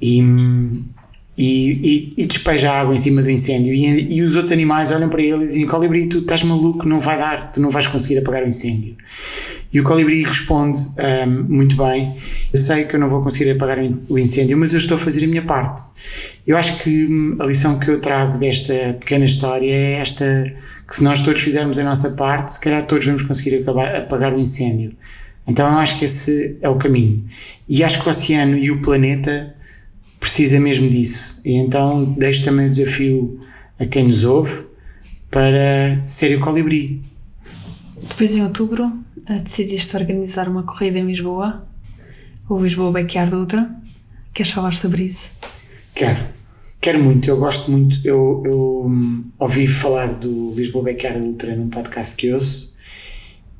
e 0.02 0.20
e, 1.38 2.14
e, 2.18 2.24
e, 2.24 2.26
despeja 2.26 2.72
água 2.72 2.94
em 2.94 2.98
cima 2.98 3.22
do 3.22 3.30
incêndio. 3.30 3.74
E, 3.74 4.16
e, 4.16 4.22
os 4.22 4.36
outros 4.36 4.52
animais 4.52 4.92
olham 4.92 5.10
para 5.10 5.22
ele 5.22 5.46
e 5.46 5.48
dizem: 5.48 5.66
Colibri, 5.66 6.08
tu 6.08 6.20
estás 6.20 6.44
maluco, 6.44 6.88
não 6.88 7.00
vai 7.00 7.18
dar, 7.18 7.52
tu 7.52 7.62
não 7.62 7.70
vais 7.70 7.88
conseguir 7.88 8.20
apagar 8.20 8.44
o 8.44 8.48
incêndio. 8.48 8.96
E 9.74 9.80
o 9.80 9.84
colibri 9.84 10.22
responde 10.24 10.80
um, 11.26 11.44
muito 11.48 11.78
bem: 11.78 12.14
Eu 12.52 12.60
sei 12.60 12.84
que 12.84 12.96
eu 12.96 13.00
não 13.00 13.10
vou 13.10 13.22
conseguir 13.22 13.52
apagar 13.52 13.80
o 14.10 14.20
incêndio, 14.20 14.58
mas 14.58 14.74
eu 14.74 14.78
estou 14.78 14.96
a 14.96 15.00
fazer 15.00 15.24
a 15.24 15.28
minha 15.28 15.44
parte. 15.44 15.84
Eu 16.46 16.58
acho 16.58 16.78
que 16.80 17.06
hum, 17.06 17.38
a 17.40 17.46
lição 17.46 17.80
que 17.80 17.90
eu 17.90 18.00
trago 18.02 18.38
desta 18.38 18.74
pequena 19.00 19.24
história 19.24 19.72
é 19.72 19.94
esta: 19.94 20.54
que 20.86 20.96
se 20.96 21.04
nós 21.04 21.22
todos 21.22 21.42
fizermos 21.42 21.80
a 21.80 21.84
nossa 21.84 22.12
parte, 22.12 22.52
se 22.52 22.60
calhar 22.60 22.86
todos 22.86 23.06
vamos 23.06 23.22
conseguir 23.22 23.56
acabar, 23.56 23.96
apagar 23.96 24.34
o 24.34 24.40
incêndio. 24.40 24.94
Então 25.48 25.66
eu 25.66 25.78
acho 25.78 25.98
que 25.98 26.06
esse 26.06 26.58
é 26.62 26.68
o 26.68 26.76
caminho. 26.76 27.24
E 27.68 27.84
acho 27.84 28.02
que 28.02 28.08
o 28.08 28.10
oceano 28.10 28.58
e 28.58 28.70
o 28.72 28.82
planeta 28.82 29.56
precisa 30.22 30.60
mesmo 30.60 30.88
disso. 30.88 31.42
E 31.44 31.56
então 31.56 32.06
deixo 32.14 32.46
também 32.46 32.68
o 32.68 32.70
desafio 32.70 33.42
a 33.78 33.86
quem 33.86 34.06
nos 34.06 34.24
ouve 34.24 34.64
para 35.30 36.02
ser 36.06 36.38
o 36.38 36.40
colibri. 36.40 37.02
Depois, 38.08 38.36
em 38.36 38.44
outubro, 38.44 38.92
eh, 39.28 39.40
decidiste 39.40 39.96
organizar 39.98 40.48
uma 40.48 40.64
corrida 40.64 41.00
em 41.00 41.06
Lisboa, 41.06 41.68
o 42.48 42.62
Lisboa 42.62 42.92
Backyard 42.92 43.34
Ultra. 43.34 43.70
Queres 44.34 44.52
falar 44.52 44.74
sobre 44.74 45.04
isso? 45.04 45.34
Quero. 45.96 46.24
Quero 46.80 47.00
muito, 47.00 47.30
eu 47.30 47.38
gosto 47.38 47.72
muito. 47.72 48.00
Eu, 48.04 48.44
eu 48.46 48.84
um, 48.86 49.26
ouvi 49.40 49.68
falar 49.68 50.14
do 50.14 50.54
Lisboa 50.54 50.86
Backyard 50.86 51.20
Ultra 51.20 51.56
num 51.56 51.70
podcast 51.70 52.16
que 52.16 52.32
ouço 52.32 52.76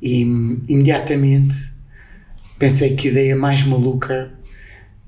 e 0.00 0.24
um, 0.24 0.60
imediatamente 0.68 1.54
pensei 2.58 2.94
que 2.94 3.08
ideia 3.08 3.34
mais 3.36 3.64
maluca 3.64 4.32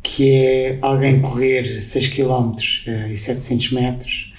que 0.04 0.30
é 0.30 0.78
alguém 0.80 1.20
correr 1.20 1.64
6 1.80 2.08
km 2.08 2.52
uh, 2.52 3.08
e 3.10 3.16
700 3.16 3.72
metros 3.72 4.34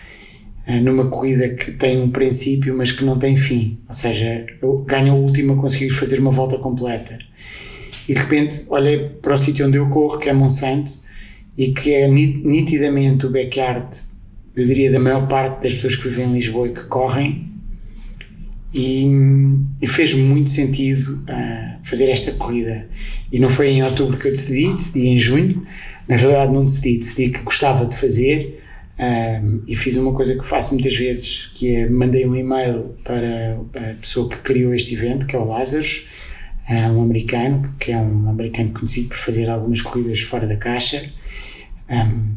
uh, 0.65 0.80
numa 0.82 1.08
corrida 1.08 1.49
que 1.49 1.71
tem 1.71 2.01
um 2.01 2.10
princípio, 2.10 2.73
mas 2.73 2.93
que 2.93 3.04
não 3.04 3.19
tem 3.19 3.36
fim. 3.36 3.78
Ou 3.86 3.93
seja, 3.93 4.45
eu 4.62 4.78
ganho 4.88 5.15
o 5.15 5.21
último 5.21 5.54
a 5.54 5.58
conseguir 5.58 5.89
fazer 5.89 6.19
uma 6.19 6.32
volta 6.32 6.58
completa. 6.58 7.17
E 8.08 8.13
de 8.13 8.19
repente 8.19 8.63
olhei 8.69 9.10
para 9.21 9.34
o 9.34 9.38
sítio 9.38 9.67
onde 9.67 9.78
eu 9.78 9.89
corro, 9.89 10.19
que 10.19 10.30
é 10.30 10.34
Monsanto, 10.34 11.04
e 11.58 11.73
que 11.73 11.91
é 11.91 12.08
nitidamente 12.08 13.25
o 13.25 13.32
backyard 13.32 13.97
eu 14.56 14.65
diria, 14.65 14.89
da 14.89 14.99
maior 14.99 15.28
parte 15.28 15.63
das 15.63 15.73
pessoas 15.73 15.95
que 15.95 16.08
vivem 16.08 16.28
em 16.28 16.34
Lisboa 16.34 16.67
e 16.69 16.73
que 16.73 16.86
correm. 16.86 17.51
E, 18.77 19.05
e 19.81 19.88
fez 19.88 20.13
muito 20.13 20.49
sentido 20.49 21.23
uh, 21.29 21.79
fazer 21.81 22.09
esta 22.09 22.33
corrida. 22.33 22.89
E 23.31 23.39
não 23.39 23.49
foi 23.49 23.69
em 23.69 23.81
outubro 23.81 24.17
que 24.17 24.27
eu 24.27 24.31
decidi, 24.31 24.73
decidi 24.73 25.07
em 25.07 25.17
junho. 25.17 25.65
Na 26.09 26.17
realidade, 26.17 26.53
não 26.53 26.65
decidi, 26.65 26.97
decidi 26.97 27.29
que 27.29 27.41
gostava 27.41 27.85
de 27.85 27.95
fazer. 27.95 28.61
Um, 28.99 29.61
e 29.65 29.77
fiz 29.77 29.95
uma 29.95 30.13
coisa 30.13 30.35
que 30.35 30.45
faço 30.45 30.73
muitas 30.73 30.95
vezes, 30.95 31.51
que 31.53 31.73
é 31.73 31.89
mandei 31.89 32.27
um 32.27 32.35
e-mail 32.35 32.95
para 33.03 33.59
a 33.75 33.95
pessoa 33.95 34.29
que 34.29 34.38
criou 34.38 34.73
este 34.73 34.93
evento, 34.93 35.25
que 35.25 35.35
é 35.35 35.39
o 35.39 35.45
Lázaro, 35.45 35.88
um 36.93 37.01
americano, 37.01 37.75
que 37.79 37.91
é 37.91 37.97
um 37.97 38.29
americano 38.29 38.71
conhecido 38.71 39.09
por 39.09 39.17
fazer 39.17 39.49
algumas 39.49 39.81
corridas 39.81 40.19
fora 40.21 40.47
da 40.47 40.55
caixa. 40.57 41.03
Um, 41.89 42.35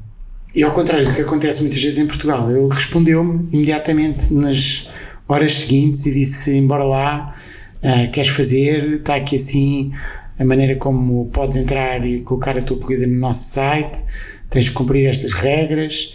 e 0.55 0.63
ao 0.63 0.73
contrário 0.73 1.07
do 1.07 1.15
que 1.15 1.21
acontece 1.21 1.63
muitas 1.63 1.83
vezes 1.83 1.99
em 1.99 2.07
Portugal, 2.07 2.51
ele 2.51 2.69
respondeu-me 2.73 3.49
imediatamente 3.53 4.33
nas 4.33 4.89
horas 5.29 5.53
seguintes 5.53 6.07
e 6.07 6.15
disse: 6.15 6.57
Embora 6.57 6.85
lá, 6.85 7.35
uh, 7.83 8.11
queres 8.11 8.31
fazer? 8.31 8.95
Está 8.95 9.17
aqui 9.17 9.37
assim 9.37 9.93
a 10.39 10.45
maneira 10.45 10.77
como 10.77 11.27
podes 11.27 11.57
entrar 11.57 12.07
e 12.07 12.21
colocar 12.21 12.57
a 12.57 12.63
tua 12.63 12.79
corrida 12.79 13.07
no 13.07 13.19
nosso 13.19 13.51
site, 13.51 14.05
tens 14.49 14.67
de 14.67 14.71
cumprir 14.71 15.07
estas 15.07 15.35
regras 15.35 16.15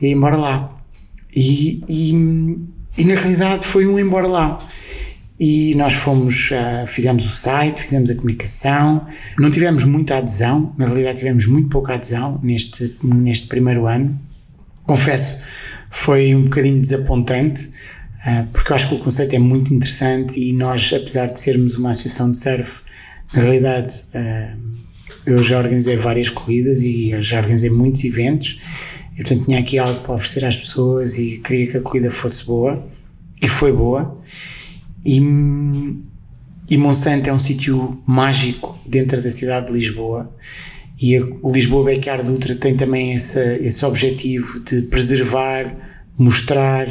e 0.00 0.08
embora 0.08 0.36
lá. 0.36 0.78
E, 1.34 1.82
e, 1.88 2.10
e 2.98 3.04
na 3.04 3.14
realidade 3.14 3.66
foi 3.66 3.86
um 3.86 3.98
embora 3.98 4.26
lá 4.26 4.68
e 5.44 5.74
nós 5.74 5.94
fomos, 5.94 6.50
uh, 6.50 6.86
fizemos 6.86 7.26
o 7.26 7.30
site, 7.30 7.80
fizemos 7.80 8.10
a 8.10 8.14
comunicação, 8.14 9.06
não 9.38 9.50
tivemos 9.50 9.84
muita 9.84 10.18
adesão, 10.18 10.72
na 10.78 10.86
realidade 10.86 11.18
tivemos 11.18 11.46
muito 11.46 11.68
pouca 11.68 11.94
adesão 11.94 12.38
neste, 12.42 12.96
neste 13.02 13.48
primeiro 13.48 13.86
ano. 13.88 14.20
Confesso, 14.84 15.42
foi 15.90 16.32
um 16.34 16.44
bocadinho 16.44 16.80
desapontante, 16.80 17.70
porque 18.52 18.72
eu 18.72 18.76
acho 18.76 18.88
que 18.88 18.94
o 18.94 18.98
conceito 18.98 19.34
é 19.34 19.38
muito 19.38 19.74
interessante 19.74 20.40
e 20.40 20.52
nós, 20.52 20.92
apesar 20.92 21.26
de 21.26 21.40
sermos 21.40 21.76
uma 21.76 21.90
associação 21.90 22.30
de 22.30 22.38
surf, 22.38 22.70
na 23.34 23.42
realidade 23.42 24.04
uh, 24.14 24.58
eu 25.26 25.42
já 25.42 25.58
organizei 25.58 25.96
várias 25.96 26.28
corridas 26.28 26.82
e 26.82 27.20
já 27.20 27.38
organizei 27.38 27.70
muitos 27.70 28.04
eventos 28.04 28.60
e 29.12 29.16
portanto 29.16 29.44
tinha 29.44 29.58
aqui 29.58 29.78
algo 29.78 30.00
para 30.00 30.14
oferecer 30.14 30.44
às 30.44 30.56
pessoas 30.56 31.18
e 31.18 31.38
queria 31.38 31.66
que 31.66 31.76
a 31.78 31.80
corrida 31.80 32.10
fosse 32.10 32.44
boa 32.44 32.86
e 33.40 33.48
foi 33.48 33.72
boa 33.72 34.20
e, 35.04 35.18
e 36.70 36.76
Monsanto 36.76 37.28
é 37.28 37.32
um 37.32 37.38
sítio 37.38 38.00
mágico 38.06 38.78
dentro 38.86 39.20
da 39.20 39.30
cidade 39.30 39.66
de 39.66 39.72
Lisboa. 39.72 40.34
E 41.00 41.16
a, 41.16 41.24
o 41.42 41.52
Lisboa 41.52 41.84
Backyard 41.84 42.28
Ultra 42.28 42.54
tem 42.54 42.76
também 42.76 43.12
esse, 43.12 43.40
esse 43.56 43.84
objetivo 43.84 44.60
de 44.60 44.82
preservar, 44.82 45.74
mostrar 46.18 46.86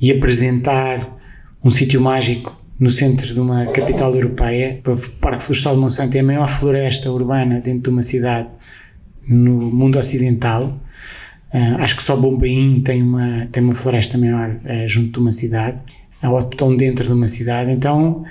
e 0.00 0.10
apresentar 0.12 1.16
um 1.64 1.70
sítio 1.70 2.00
mágico 2.00 2.56
no 2.78 2.90
centro 2.90 3.26
de 3.34 3.40
uma 3.40 3.66
capital 3.66 4.14
europeia. 4.14 4.80
O 4.86 4.96
Parque 5.20 5.42
Florestal 5.42 5.74
de 5.74 5.80
Monsanto 5.80 6.16
é 6.16 6.20
a 6.20 6.24
maior 6.24 6.48
floresta 6.48 7.10
urbana 7.10 7.60
dentro 7.60 7.84
de 7.84 7.90
uma 7.90 8.02
cidade 8.02 8.48
no 9.28 9.70
mundo 9.70 9.98
ocidental. 9.98 10.80
Uh, 11.52 11.76
acho 11.82 11.96
que 11.96 12.02
só 12.02 12.16
Bombaim 12.16 12.80
tem 12.80 13.02
uma, 13.02 13.46
tem 13.50 13.62
uma 13.62 13.74
floresta 13.74 14.16
maior 14.18 14.50
uh, 14.50 14.86
junto 14.86 15.12
de 15.12 15.18
uma 15.18 15.32
cidade 15.32 15.82
ou 16.22 16.42
tão 16.42 16.76
dentro 16.76 17.06
de 17.06 17.12
uma 17.12 17.28
cidade. 17.28 17.70
Então 17.70 18.24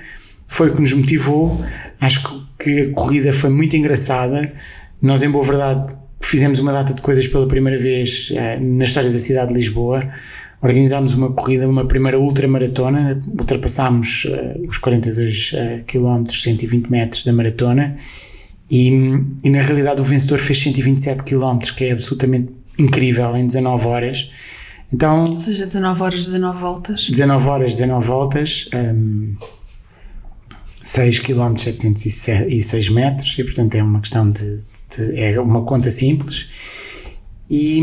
foi 0.46 0.70
o 0.70 0.74
que 0.74 0.80
nos 0.80 0.92
motivou. 0.92 1.60
Acho 2.00 2.48
que 2.58 2.80
a 2.80 2.92
corrida 2.92 3.32
foi 3.32 3.50
muito 3.50 3.76
engraçada. 3.76 4.52
Nós, 5.00 5.22
em 5.22 5.30
boa 5.30 5.44
verdade, 5.44 5.94
fizemos 6.20 6.58
uma 6.58 6.72
data 6.72 6.94
de 6.94 7.02
coisas 7.02 7.26
pela 7.28 7.46
primeira 7.46 7.78
vez 7.78 8.32
eh, 8.34 8.58
na 8.58 8.84
história 8.84 9.10
da 9.10 9.18
cidade 9.18 9.48
de 9.48 9.54
Lisboa. 9.54 10.08
Organizámos 10.60 11.14
uma 11.14 11.32
corrida, 11.32 11.68
uma 11.68 11.84
primeira 11.84 12.18
ultramaratona, 12.18 13.18
ultrapassámos 13.38 14.24
uh, 14.24 14.68
os 14.68 14.78
42 14.78 15.52
uh, 15.52 15.84
km, 15.86 16.28
120 16.28 16.90
metros 16.90 17.24
da 17.24 17.32
maratona 17.32 17.96
e, 18.70 18.88
e, 19.42 19.50
na 19.50 19.62
realidade 19.62 20.00
o 20.00 20.04
vencedor 20.04 20.38
fez 20.38 20.58
127 20.60 21.22
km, 21.22 21.58
que 21.74 21.84
é 21.84 21.92
absolutamente 21.92 22.52
incrível, 22.78 23.34
em 23.36 23.46
19 23.46 23.86
horas. 23.86 24.30
Então, 24.92 25.24
Ou 25.24 25.40
seja, 25.40 25.64
19 25.66 26.02
horas, 26.02 26.24
19 26.26 26.58
voltas. 26.58 27.08
19 27.08 27.48
horas, 27.48 27.72
19 27.72 28.06
voltas, 28.06 28.68
um, 28.74 29.36
6 30.82 31.18
km 31.20 31.56
706 31.56 32.88
metros, 32.90 33.38
e 33.38 33.44
portanto 33.44 33.74
é 33.74 33.82
uma 33.82 34.00
questão 34.00 34.30
de, 34.30 34.60
de 34.96 35.18
é 35.18 35.40
uma 35.40 35.64
conta 35.64 35.90
simples. 35.90 36.48
E, 37.50 37.80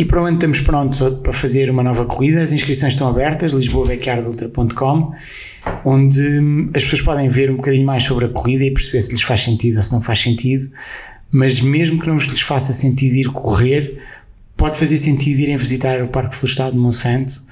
e 0.00 0.04
para 0.06 0.22
onde 0.22 0.36
estamos 0.36 0.60
prontos 0.60 0.98
para 1.22 1.30
fazer 1.30 1.68
uma 1.68 1.82
nova 1.82 2.06
corrida, 2.06 2.40
as 2.40 2.52
inscrições 2.52 2.94
estão 2.94 3.06
abertas, 3.06 3.52
lisboabackyardultra.com, 3.52 5.12
onde 5.84 6.70
as 6.74 6.84
pessoas 6.84 7.02
podem 7.02 7.28
ver 7.28 7.50
um 7.50 7.56
bocadinho 7.56 7.84
mais 7.84 8.04
sobre 8.04 8.24
a 8.24 8.28
corrida 8.30 8.64
e 8.64 8.70
perceber 8.70 9.02
se 9.02 9.12
lhes 9.12 9.20
faz 9.20 9.42
sentido 9.42 9.76
ou 9.76 9.82
se 9.82 9.92
não 9.92 10.00
faz 10.00 10.20
sentido, 10.20 10.70
mas 11.30 11.60
mesmo 11.60 12.00
que 12.00 12.08
não 12.08 12.16
lhes 12.16 12.40
faça 12.40 12.72
sentido 12.72 13.14
ir 13.14 13.26
correr, 13.26 14.00
pode 14.56 14.78
fazer 14.78 14.96
sentido 14.96 15.40
irem 15.40 15.58
visitar 15.58 16.02
o 16.02 16.08
Parque 16.08 16.34
Florestal 16.34 16.72
de 16.72 16.78
Monsanto, 16.78 17.42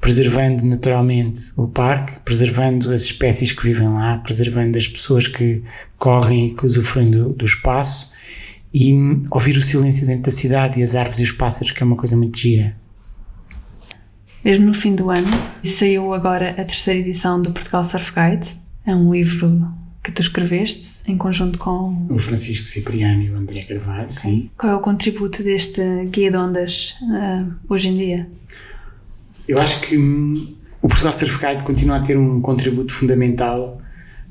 preservando 0.00 0.64
naturalmente 0.64 1.52
o 1.58 1.68
parque, 1.68 2.18
preservando 2.24 2.90
as 2.90 3.02
espécies 3.02 3.52
que 3.52 3.64
vivem 3.64 3.88
lá, 3.88 4.16
preservando 4.16 4.78
as 4.78 4.88
pessoas 4.88 5.26
que 5.26 5.62
correm 5.98 6.46
e 6.46 6.54
que 6.54 6.64
usufruem 6.64 7.10
do, 7.10 7.34
do 7.34 7.44
espaço 7.44 8.16
e 8.72 8.94
ouvir 9.30 9.56
o 9.56 9.62
silêncio 9.62 10.06
dentro 10.06 10.24
da 10.24 10.30
cidade 10.30 10.78
e 10.78 10.82
as 10.82 10.94
árvores 10.94 11.18
e 11.20 11.22
os 11.22 11.32
pássaros, 11.32 11.72
que 11.72 11.82
é 11.82 11.86
uma 11.86 11.96
coisa 11.96 12.16
muito 12.16 12.38
gira. 12.38 12.76
Mesmo 14.44 14.66
no 14.66 14.74
fim 14.74 14.94
do 14.94 15.10
ano, 15.10 15.28
saiu 15.62 16.14
agora 16.14 16.50
a 16.50 16.64
terceira 16.64 17.00
edição 17.00 17.40
do 17.42 17.52
Portugal 17.52 17.82
Surf 17.82 18.12
Guide. 18.12 18.56
É 18.86 18.94
um 18.94 19.12
livro 19.12 19.68
que 20.02 20.12
tu 20.12 20.22
escreveste 20.22 21.02
em 21.06 21.18
conjunto 21.18 21.58
com 21.58 22.06
o 22.08 22.18
Francisco 22.18 22.66
Cipriano 22.66 23.22
e 23.22 23.30
o 23.30 23.36
André 23.36 23.62
Carvalho, 23.62 24.04
okay. 24.04 24.16
sim. 24.16 24.50
Qual 24.56 24.72
é 24.72 24.76
o 24.76 24.80
contributo 24.80 25.42
deste 25.42 25.82
guia 26.06 26.30
de 26.30 26.36
ondas 26.36 26.94
uh, 27.02 27.52
hoje 27.68 27.88
em 27.88 27.96
dia? 27.96 28.28
Eu 29.46 29.58
acho 29.58 29.80
que 29.80 29.98
hum, 29.98 30.54
o 30.80 30.88
Portugal 30.88 31.12
Certificado 31.12 31.64
continua 31.64 31.96
a 31.96 32.00
ter 32.00 32.16
um 32.16 32.40
contributo 32.40 32.92
fundamental 32.92 33.78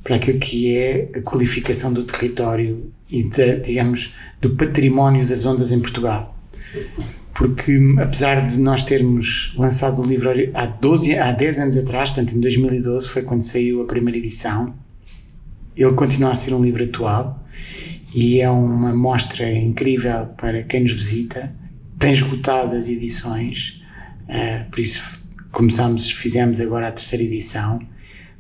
para 0.03 0.15
aquilo 0.15 0.39
que 0.39 0.75
é 0.75 1.11
a 1.15 1.21
qualificação 1.21 1.91
do 1.93 2.03
território 2.03 2.91
e, 3.09 3.23
de, 3.23 3.59
digamos, 3.61 4.15
do 4.41 4.55
património 4.55 5.25
das 5.25 5.45
ondas 5.45 5.71
em 5.71 5.79
Portugal. 5.79 6.37
Porque, 7.33 7.77
hum, 7.77 7.99
apesar 7.99 8.47
de 8.47 8.59
nós 8.59 8.83
termos 8.83 9.53
lançado 9.57 10.01
o 10.01 10.05
livro 10.05 10.29
há, 10.53 10.65
12, 10.65 11.17
há 11.17 11.31
10 11.31 11.59
anos 11.59 11.77
atrás, 11.77 12.09
portanto, 12.09 12.35
em 12.35 12.39
2012 12.39 13.09
foi 13.09 13.21
quando 13.21 13.41
saiu 13.41 13.81
a 13.81 13.85
primeira 13.85 14.17
edição, 14.17 14.73
ele 15.75 15.93
continua 15.93 16.31
a 16.31 16.35
ser 16.35 16.53
um 16.53 16.61
livro 16.61 16.83
atual 16.83 17.45
e 18.13 18.41
é 18.41 18.49
uma 18.49 18.95
mostra 18.95 19.49
incrível 19.51 20.25
para 20.37 20.63
quem 20.63 20.81
nos 20.81 20.91
visita. 20.91 21.53
Tem 21.99 22.11
esgotado 22.11 22.75
as 22.75 22.87
edições, 22.87 23.83
uh, 24.23 24.69
por 24.71 24.79
isso 24.79 25.03
começamos, 25.51 26.11
fizemos 26.11 26.59
agora 26.59 26.87
a 26.87 26.91
terceira 26.91 27.23
edição. 27.23 27.79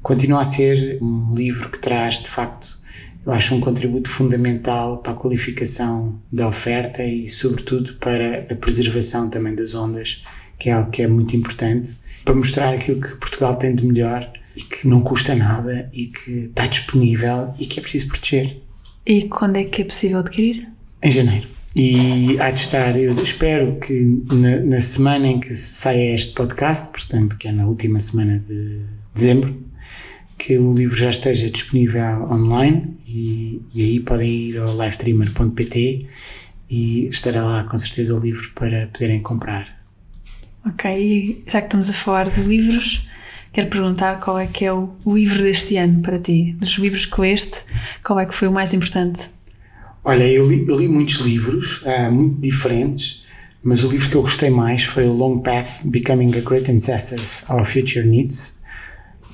Continua 0.01 0.41
a 0.41 0.45
ser 0.45 0.97
um 1.01 1.33
livro 1.35 1.69
que 1.69 1.79
traz, 1.79 2.19
de 2.19 2.29
facto, 2.29 2.79
eu 3.27 3.33
acho 3.33 3.53
um 3.53 3.59
contributo 3.59 4.09
fundamental 4.09 4.99
para 4.99 5.11
a 5.11 5.15
qualificação 5.15 6.17
da 6.31 6.47
oferta 6.47 7.03
e, 7.03 7.27
sobretudo, 7.27 7.95
para 7.95 8.47
a 8.49 8.55
preservação 8.55 9.29
também 9.29 9.53
das 9.53 9.75
ondas, 9.75 10.23
que 10.57 10.69
é 10.69 10.71
algo 10.71 10.89
que 10.89 11.01
é 11.01 11.07
muito 11.07 11.35
importante, 11.35 11.97
para 12.23 12.33
mostrar 12.33 12.73
aquilo 12.73 13.01
que 13.01 13.17
Portugal 13.17 13.57
tem 13.57 13.75
de 13.75 13.85
melhor 13.85 14.31
e 14.55 14.61
que 14.61 14.87
não 14.87 15.01
custa 15.01 15.35
nada 15.35 15.89
e 15.91 16.05
que 16.05 16.31
está 16.45 16.67
disponível 16.67 17.53
e 17.59 17.65
que 17.65 17.79
é 17.79 17.81
preciso 17.81 18.07
proteger. 18.07 18.61
E 19.05 19.23
quando 19.23 19.57
é 19.57 19.65
que 19.65 19.81
é 19.81 19.85
possível 19.85 20.19
adquirir? 20.19 20.65
Em 21.03 21.11
janeiro. 21.11 21.49
E 21.75 22.39
há 22.39 22.49
de 22.49 22.59
estar, 22.59 22.97
eu 22.97 23.11
espero 23.21 23.75
que 23.75 24.23
na, 24.31 24.61
na, 24.61 24.79
semana 24.81 25.27
em 25.27 25.39
que 25.39 25.53
saia 25.53 26.13
este 26.13 26.33
podcast, 26.33 26.91
portanto, 26.91 27.37
que 27.37 27.49
é 27.49 27.51
na 27.51 27.67
última 27.67 27.99
semana 27.99 28.41
de 28.47 28.79
dezembro, 29.13 29.53
que 30.37 30.57
o 30.57 30.73
livro 30.73 30.95
já 30.95 31.09
esteja 31.09 31.49
disponível 31.49 32.29
online 32.31 32.95
e, 33.07 33.61
e 33.73 33.81
aí 33.81 33.99
podem 33.99 34.29
ir 34.29 34.57
ao 34.57 34.69
livetreamer.pt 34.69 36.07
e 36.69 37.07
estará 37.07 37.43
lá 37.43 37.63
com 37.63 37.77
certeza 37.77 38.15
o 38.15 38.19
livro 38.19 38.51
para 38.53 38.87
poderem 38.87 39.21
comprar. 39.21 39.77
Ok, 40.65 40.91
e 40.91 41.43
já 41.49 41.61
que 41.61 41.67
estamos 41.67 41.89
a 41.89 41.93
falar 41.93 42.29
de 42.29 42.41
livros, 42.41 43.07
quero 43.53 43.69
perguntar 43.69 44.19
qual 44.19 44.37
é 44.37 44.47
que 44.47 44.65
é 44.65 44.73
o 44.73 44.93
livro 45.05 45.41
deste 45.41 45.77
ano 45.77 46.01
para 46.01 46.19
ti. 46.19 46.55
Dos 46.59 46.77
livros 46.77 47.05
que 47.05 47.21
este, 47.25 47.63
qual 48.03 48.19
é 48.19 48.25
que 48.25 48.35
foi 48.35 48.47
o 48.47 48.51
mais 48.51 48.73
importante? 48.73 49.29
Olha, 50.03 50.23
eu 50.23 50.47
li, 50.47 50.65
eu 50.67 50.77
li 50.77 50.87
muitos 50.87 51.15
livros, 51.15 51.81
uh, 51.83 52.11
muito 52.11 52.39
diferentes, 52.39 53.25
mas 53.63 53.83
o 53.83 53.89
livro 53.89 54.09
que 54.09 54.15
eu 54.15 54.21
gostei 54.21 54.49
mais 54.49 54.83
foi 54.83 55.05
o 55.05 55.13
Long 55.13 55.39
Path 55.39 55.83
Becoming 55.85 56.33
a 56.37 56.41
Great 56.41 56.69
Ancestors 56.71 57.43
Our 57.49 57.65
Future 57.65 58.05
Needs, 58.05 58.61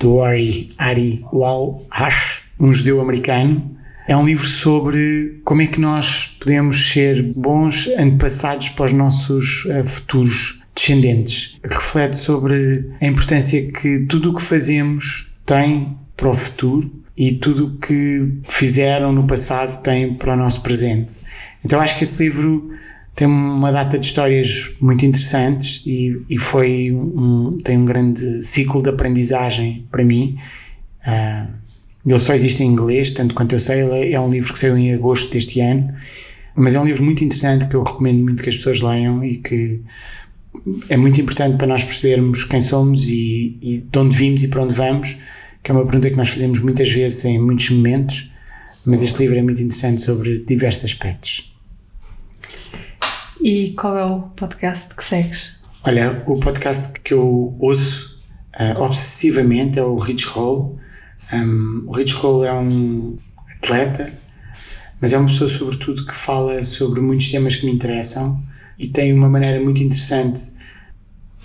do 0.04 0.22
Ari, 0.22 0.74
Ari 0.78 1.26
Walhash, 1.32 2.42
um 2.60 2.74
judeu 2.74 3.00
americano. 3.00 3.74
É 4.06 4.18
um 4.18 4.26
livro 4.26 4.46
sobre 4.46 5.39
como 5.46 5.62
é 5.62 5.66
que 5.66 5.80
nós 5.80 6.38
podemos 6.42 6.89
ser 6.89 7.32
bons 7.34 7.88
antepassados 7.98 8.68
para 8.70 8.86
os 8.86 8.92
nossos 8.92 9.63
uh, 9.63 9.82
futuros 9.82 10.62
descendentes, 10.76 11.58
reflete 11.63 12.18
sobre 12.18 12.89
a 13.02 13.06
importância 13.06 13.72
que 13.72 14.00
tudo 14.10 14.32
o 14.32 14.36
que 14.36 14.42
fazemos 14.42 15.34
tem 15.46 15.98
para 16.18 16.30
o 16.30 16.34
futuro 16.34 17.02
e 17.16 17.32
tudo 17.34 17.68
o 17.68 17.78
que 17.78 18.39
fizeram 18.44 19.13
no 19.13 19.26
passado 19.26 19.82
tem 19.82 20.16
para 20.16 20.34
o 20.34 20.36
nosso 20.36 20.62
presente. 20.62 21.16
Então 21.63 21.80
acho 21.80 21.98
que 21.98 22.04
esse 22.04 22.24
livro 22.24 22.72
tem 23.15 23.28
uma 23.28 23.71
data 23.71 23.97
de 23.99 24.06
histórias 24.06 24.71
muito 24.82 25.06
interessantes 25.06 25.84
e, 25.86 26.19
e 26.30 26.39
foi 26.39 26.91
um, 26.91 27.58
tem 27.63 27.78
um 27.78 27.86
grande 27.86 28.43
ciclo 28.43 28.82
de 28.82 28.89
aprendizagem 28.89 29.88
para 29.91 30.04
mim. 30.04 30.36
Uh, 31.06 31.54
ele 32.06 32.19
só 32.19 32.34
existe 32.34 32.63
em 32.63 32.67
inglês, 32.67 33.13
tanto 33.13 33.34
quanto 33.34 33.54
eu 33.54 33.60
sei, 33.60 33.82
ele 33.82 34.13
é 34.13 34.19
um 34.19 34.30
livro 34.30 34.52
que 34.52 34.60
saiu 34.60 34.78
em 34.78 34.93
agosto 34.93 35.32
deste 35.32 35.62
ano, 35.62 35.93
mas 36.56 36.76
é 36.76 36.80
um 36.80 36.86
livro 36.86 37.04
muito 37.04 37.23
interessante 37.23 37.67
que 37.67 37.76
eu 37.76 37.84
recomendo 37.84 38.21
muito 38.21 38.43
que 38.43 38.49
as 38.49 38.56
pessoas 38.56 38.82
leiam 38.82 39.23
e 39.23 39.38
que 39.38 39.82
é 40.89 40.97
muito 40.97 41.19
importante 41.21 41.58
para 41.58 41.67
nós 41.67 41.84
percebermos 41.84 42.43
quem 42.43 42.62
somos 42.62 43.08
e, 43.10 43.58
e 43.62 43.82
de 43.89 43.99
onde 43.99 44.15
vimos 44.15 44.43
e 44.43 44.47
para 44.47 44.63
onde 44.63 44.73
vamos, 44.73 45.17
que 45.62 45.71
é 45.71 45.73
uma 45.73 45.84
pergunta 45.84 46.10
que 46.10 46.17
nós 46.17 46.30
fazemos 46.30 46.60
muitas 46.60 46.91
vezes 46.91 47.23
em 47.26 47.39
muitos 47.39 47.69
momentos, 47.69 48.32
mas 48.86 49.02
este 49.02 49.19
livro 49.19 49.38
é 49.38 49.41
muito 49.41 49.62
interessante 49.62 50.02
sobre 50.02 50.39
diversos 50.39 50.86
aspectos. 50.86 51.53
E 53.43 53.71
qual 53.71 53.97
é 53.97 54.06
o 54.06 54.21
podcast 54.21 54.95
que 54.95 55.03
segues? 55.03 55.56
Olha, 55.84 56.23
o 56.25 56.39
podcast 56.39 56.97
que 57.01 57.13
eu 57.13 57.53
ouço 57.60 58.23
uh, 58.58 58.82
obsessivamente 58.82 59.77
é 59.77 59.84
o 59.84 59.99
Rich 59.99 60.27
Roll. 60.27 60.79
Um, 61.34 61.84
o 61.86 61.91
Rich 61.91 62.13
Roll 62.13 62.45
é 62.45 62.53
um 62.53 63.17
atleta, 63.58 64.17
mas 65.01 65.12
é 65.12 65.17
uma 65.17 65.27
pessoa, 65.27 65.49
sobretudo, 65.49 66.06
que 66.06 66.15
fala 66.15 66.63
sobre 66.63 67.01
muitos 67.01 67.29
temas 67.32 67.58
que 67.58 67.65
me 67.65 67.73
interessam 67.73 68.41
e 68.79 68.88
tem 68.88 69.12
uma 69.12 69.27
maneira 69.27 69.60
muito 69.60 69.84
interessante 69.84 70.53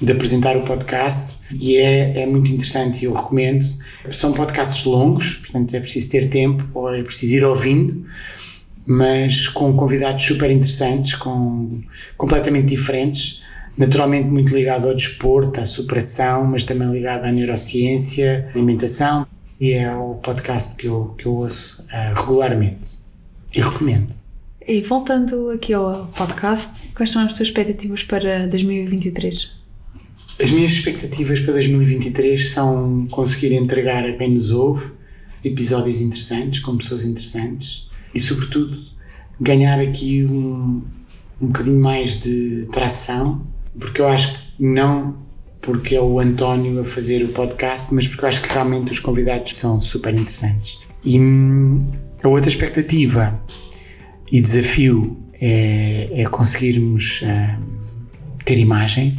de 0.01 0.13
apresentar 0.13 0.57
o 0.57 0.63
podcast 0.63 1.39
e 1.51 1.79
é, 1.79 2.21
é 2.21 2.27
muito 2.27 2.49
interessante 2.53 3.03
e 3.03 3.07
eu 3.07 3.13
recomendo. 3.13 3.65
São 4.13 4.33
podcasts 4.33 4.85
longos, 4.85 5.39
portanto 5.39 5.75
é 5.75 5.81
preciso 5.81 6.11
ter 6.11 6.31
tempo 6.31 6.65
ou 6.75 6.95
é 6.95 7.03
preciso 7.03 7.35
ir 7.35 7.45
ouvindo 7.45 8.07
mas 8.89 9.47
com 9.49 9.71
convidados 9.75 10.25
super 10.25 10.51
interessantes, 10.51 11.15
com, 11.15 11.83
completamente 12.17 12.69
diferentes, 12.69 13.43
naturalmente 13.77 14.27
muito 14.29 14.55
ligado 14.55 14.89
ao 14.89 14.95
desporto, 14.95 15.61
à 15.61 15.67
superação, 15.67 16.47
mas 16.47 16.65
também 16.65 16.91
ligado 16.91 17.27
à 17.27 17.31
neurociência, 17.31 18.49
alimentação, 18.55 19.27
e 19.61 19.73
é 19.73 19.95
o 19.95 20.15
podcast 20.15 20.75
que 20.75 20.87
eu, 20.87 21.15
que 21.19 21.27
eu 21.27 21.35
ouço 21.35 21.83
uh, 21.83 22.19
regularmente 22.19 23.01
e 23.55 23.61
recomendo. 23.61 24.17
E 24.67 24.81
voltando 24.81 25.51
aqui 25.51 25.75
ao 25.75 26.07
podcast, 26.17 26.73
quais 26.95 27.11
são 27.11 27.21
as 27.23 27.35
suas 27.35 27.49
expectativas 27.49 28.03
para 28.03 28.47
2023? 28.47 29.51
As 30.43 30.51
minhas 30.51 30.73
expectativas 30.73 31.41
para 31.41 31.53
2023 31.53 32.49
são 32.49 33.07
conseguir 33.11 33.53
entregar 33.53 34.07
a 34.07 34.15
quem 34.15 34.31
nos 34.31 34.51
ouve 34.51 34.93
episódios 35.45 36.01
interessantes, 36.01 36.61
com 36.61 36.75
pessoas 36.79 37.05
interessantes, 37.05 37.88
e, 38.15 38.21
sobretudo, 38.21 38.77
ganhar 39.41 39.81
aqui 39.81 40.27
um, 40.31 40.83
um 41.41 41.47
bocadinho 41.47 41.81
mais 41.81 42.17
de 42.21 42.67
tração, 42.73 43.47
porque 43.79 44.01
eu 44.01 44.09
acho 44.09 44.33
que 44.33 44.39
não 44.59 45.29
porque 45.61 45.97
é 45.97 46.01
o 46.01 46.19
António 46.19 46.81
a 46.81 46.85
fazer 46.85 47.23
o 47.25 47.29
podcast, 47.29 47.93
mas 47.93 48.07
porque 48.07 48.25
eu 48.25 48.29
acho 48.29 48.41
que 48.41 48.49
realmente 48.49 48.91
os 48.91 49.01
convidados 49.01 49.57
são 49.57 49.81
super 49.81 50.15
interessantes. 50.15 50.79
E 51.05 51.19
hum, 51.21 51.85
a 52.23 52.29
outra 52.29 52.49
expectativa 52.49 53.39
e 54.33 54.41
desafio 54.41 55.23
é, 55.41 56.23
é 56.23 56.25
conseguirmos 56.27 57.23
uh, 57.23 57.63
ter 58.45 58.59
imagem, 58.59 59.19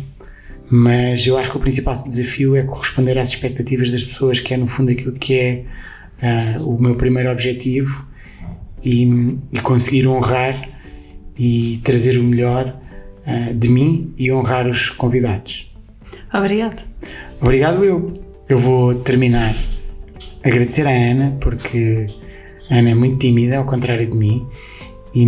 mas 0.70 1.26
eu 1.28 1.38
acho 1.38 1.52
que 1.52 1.58
o 1.58 1.60
principal 1.60 1.94
desafio 1.94 2.56
é 2.56 2.64
corresponder 2.64 3.18
às 3.18 3.30
expectativas 3.30 3.92
das 3.92 4.04
pessoas, 4.04 4.40
que 4.40 4.54
é 4.54 4.58
no 4.58 4.68
fundo 4.68 4.92
aquilo 4.92 5.14
que 5.14 5.34
é 5.36 5.66
uh, 6.58 6.68
o 6.68 6.82
meu 6.82 6.96
primeiro 6.96 7.32
objetivo 7.32 8.09
e, 8.84 9.38
e 9.52 9.60
conseguir 9.60 10.08
honrar 10.08 10.70
e 11.38 11.80
trazer 11.84 12.18
o 12.18 12.24
melhor 12.24 12.76
uh, 13.26 13.54
de 13.54 13.70
mim 13.70 14.14
e 14.18 14.32
honrar 14.32 14.68
os 14.68 14.90
convidados. 14.90 15.72
Obrigado. 16.34 16.84
Obrigado 17.42 17.84
eu. 17.84 18.22
Eu 18.48 18.58
vou 18.58 18.96
terminar 18.96 19.56
agradecer 20.44 20.88
à 20.88 20.92
Ana 20.92 21.38
porque 21.40 22.08
a 22.70 22.76
Ana 22.76 22.92
é 22.92 22.96
muito 22.96 23.18
tímida, 23.18 23.58
ao 23.58 23.66
contrário 23.66 24.10
de 24.10 24.16
mim, 24.16 24.46
e, 25.16 25.26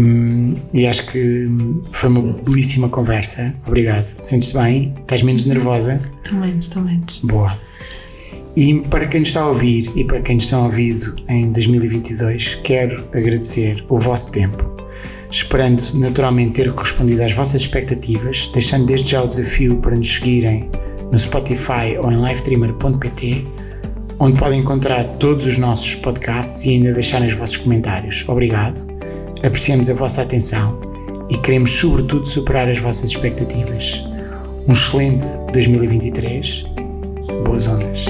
e 0.74 0.88
acho 0.88 1.08
que 1.08 1.48
foi 1.92 2.10
uma 2.10 2.22
belíssima 2.22 2.90
conversa. 2.90 3.54
Obrigado. 3.66 4.08
Sentes-te 4.08 4.54
bem? 4.56 4.94
Estás 5.02 5.24
menos 5.24 5.46
nervosa? 5.46 6.00
Estou 6.24 6.40
menos, 6.40 6.66
estou 6.66 6.84
menos. 6.84 7.20
Boa. 7.24 7.58
E 8.56 8.82
para 8.82 9.08
quem 9.08 9.22
nos 9.22 9.30
está 9.30 9.42
a 9.42 9.48
ouvir 9.48 9.90
e 9.96 10.04
para 10.04 10.22
quem 10.22 10.36
nos 10.36 10.44
está 10.44 10.58
a 10.58 10.64
ouvido 10.64 11.16
em 11.30 11.52
2022, 11.52 12.56
quero 12.56 13.04
agradecer 13.14 13.84
o 13.88 13.98
vosso 13.98 14.32
tempo, 14.32 14.70
esperando 15.30 15.82
naturalmente 15.94 16.54
ter 16.54 16.74
correspondido 16.74 17.24
às 17.24 17.32
vossas 17.32 17.62
expectativas, 17.62 18.50
deixando 18.54 18.86
desde 18.86 19.12
já 19.12 19.24
o 19.24 19.28
desafio 19.28 19.78
para 19.78 19.96
nos 19.96 20.16
seguirem 20.16 20.70
no 21.12 21.18
Spotify 21.18 21.98
ou 22.02 22.12
em 22.12 22.22
livetreamer.pt, 22.22 23.48
onde 24.20 24.38
podem 24.38 24.60
encontrar 24.60 25.08
todos 25.08 25.46
os 25.46 25.58
nossos 25.58 25.96
podcasts 25.96 26.66
e 26.66 26.72
ainda 26.72 26.94
deixarem 26.94 27.30
os 27.30 27.36
vossos 27.36 27.58
comentários. 27.58 28.28
Obrigado, 28.28 28.86
apreciamos 29.38 29.90
a 29.90 29.94
vossa 29.94 30.22
atenção 30.22 30.80
e 31.30 31.38
queremos, 31.38 31.72
sobretudo, 31.72 32.28
superar 32.28 32.70
as 32.70 32.80
vossas 32.80 33.12
expectativas. 33.12 34.04
Um 34.68 34.74
excelente 34.74 35.26
2023. 35.54 36.66
Boas 37.46 37.68
ondas. 37.68 38.06